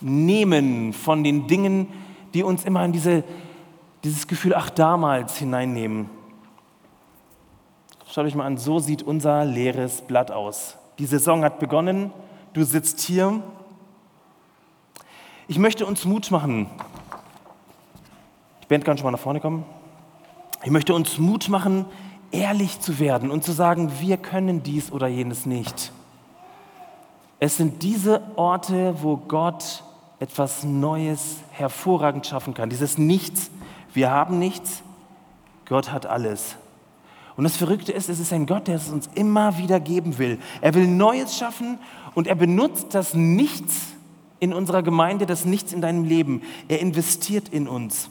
nehmen 0.00 0.92
von 0.92 1.22
den 1.22 1.46
Dingen, 1.46 1.86
die 2.34 2.42
uns 2.42 2.64
immer 2.64 2.84
in 2.84 2.92
diese, 2.92 3.22
dieses 4.02 4.26
Gefühl, 4.26 4.54
ach 4.54 4.70
damals 4.70 5.36
hineinnehmen. 5.36 6.10
Schaut 8.16 8.24
euch 8.24 8.34
mal 8.34 8.46
an, 8.46 8.56
so 8.56 8.78
sieht 8.78 9.02
unser 9.02 9.44
leeres 9.44 10.00
Blatt 10.00 10.30
aus. 10.30 10.78
Die 10.98 11.04
Saison 11.04 11.44
hat 11.44 11.58
begonnen, 11.58 12.10
du 12.54 12.64
sitzt 12.64 13.00
hier. 13.00 13.42
Ich 15.48 15.58
möchte 15.58 15.84
uns 15.84 16.06
Mut 16.06 16.30
machen. 16.30 16.66
Die 18.62 18.66
Band 18.68 18.86
kann 18.86 18.96
schon 18.96 19.04
mal 19.04 19.10
nach 19.10 19.18
vorne 19.18 19.40
kommen. 19.40 19.66
Ich 20.64 20.70
möchte 20.70 20.94
uns 20.94 21.18
Mut 21.18 21.50
machen, 21.50 21.84
ehrlich 22.30 22.80
zu 22.80 22.98
werden 22.98 23.30
und 23.30 23.44
zu 23.44 23.52
sagen, 23.52 23.92
wir 24.00 24.16
können 24.16 24.62
dies 24.62 24.90
oder 24.90 25.08
jenes 25.08 25.44
nicht. 25.44 25.92
Es 27.38 27.58
sind 27.58 27.82
diese 27.82 28.22
Orte, 28.36 28.94
wo 29.02 29.18
Gott 29.18 29.84
etwas 30.20 30.64
Neues 30.64 31.40
hervorragend 31.50 32.26
schaffen 32.26 32.54
kann. 32.54 32.70
Dieses 32.70 32.96
Nichts, 32.96 33.50
wir 33.92 34.10
haben 34.10 34.38
nichts, 34.38 34.82
Gott 35.66 35.92
hat 35.92 36.06
alles. 36.06 36.56
Und 37.36 37.44
das 37.44 37.56
Verrückte 37.56 37.92
ist, 37.92 38.08
es 38.08 38.18
ist 38.18 38.32
ein 38.32 38.46
Gott, 38.46 38.66
der 38.66 38.76
es 38.76 38.88
uns 38.88 39.10
immer 39.14 39.58
wieder 39.58 39.78
geben 39.78 40.18
will. 40.18 40.38
Er 40.62 40.74
will 40.74 40.86
Neues 40.86 41.36
schaffen 41.36 41.78
und 42.14 42.26
er 42.26 42.34
benutzt 42.34 42.94
das 42.94 43.14
Nichts 43.14 43.88
in 44.40 44.54
unserer 44.54 44.82
Gemeinde, 44.82 45.26
das 45.26 45.44
Nichts 45.44 45.72
in 45.72 45.82
deinem 45.82 46.04
Leben. 46.04 46.42
Er 46.68 46.80
investiert 46.80 47.50
in 47.50 47.68
uns. 47.68 48.08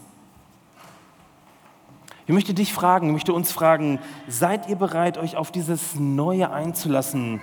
Ich 2.27 2.33
möchte 2.33 2.53
dich 2.53 2.73
fragen, 2.73 3.07
ich 3.07 3.13
möchte 3.13 3.33
uns 3.33 3.51
fragen, 3.51 3.99
seid 4.27 4.67
ihr 4.67 4.75
bereit, 4.75 5.17
euch 5.17 5.37
auf 5.37 5.51
dieses 5.51 5.95
Neue 5.95 6.51
einzulassen 6.51 7.39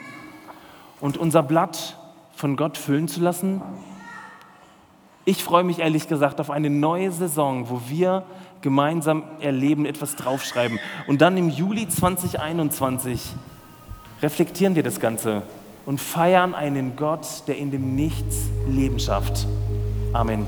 und 1.01 1.17
unser 1.17 1.43
Blatt 1.43 1.99
von 2.35 2.57
Gott 2.57 2.77
füllen 2.77 3.07
zu 3.07 3.21
lassen? 3.21 3.63
Ich 5.25 5.45
freue 5.45 5.63
mich 5.63 5.79
ehrlich 5.79 6.09
gesagt 6.09 6.41
auf 6.41 6.51
eine 6.51 6.69
neue 6.69 7.13
Saison, 7.13 7.71
wo 7.71 7.83
wir 7.87 8.25
gemeinsam 8.63 9.25
erleben, 9.41 9.85
etwas 9.85 10.17
draufschreiben. 10.17 10.79
Und 11.07 11.21
dann 11.21 11.37
im 11.37 11.51
Juli 11.51 11.89
2021 11.89 13.35
reflektieren 14.23 14.75
wir 14.77 14.83
das 14.83 15.01
Ganze 15.01 15.43
und 15.85 16.01
feiern 16.01 16.55
einen 16.55 16.97
Gott, 16.97 17.27
der 17.49 17.59
in 17.59 17.71
dem 17.71 17.95
Nichts 17.95 18.37
Leben 18.69 18.99
schafft. 18.99 19.47
Amen. 20.13 20.47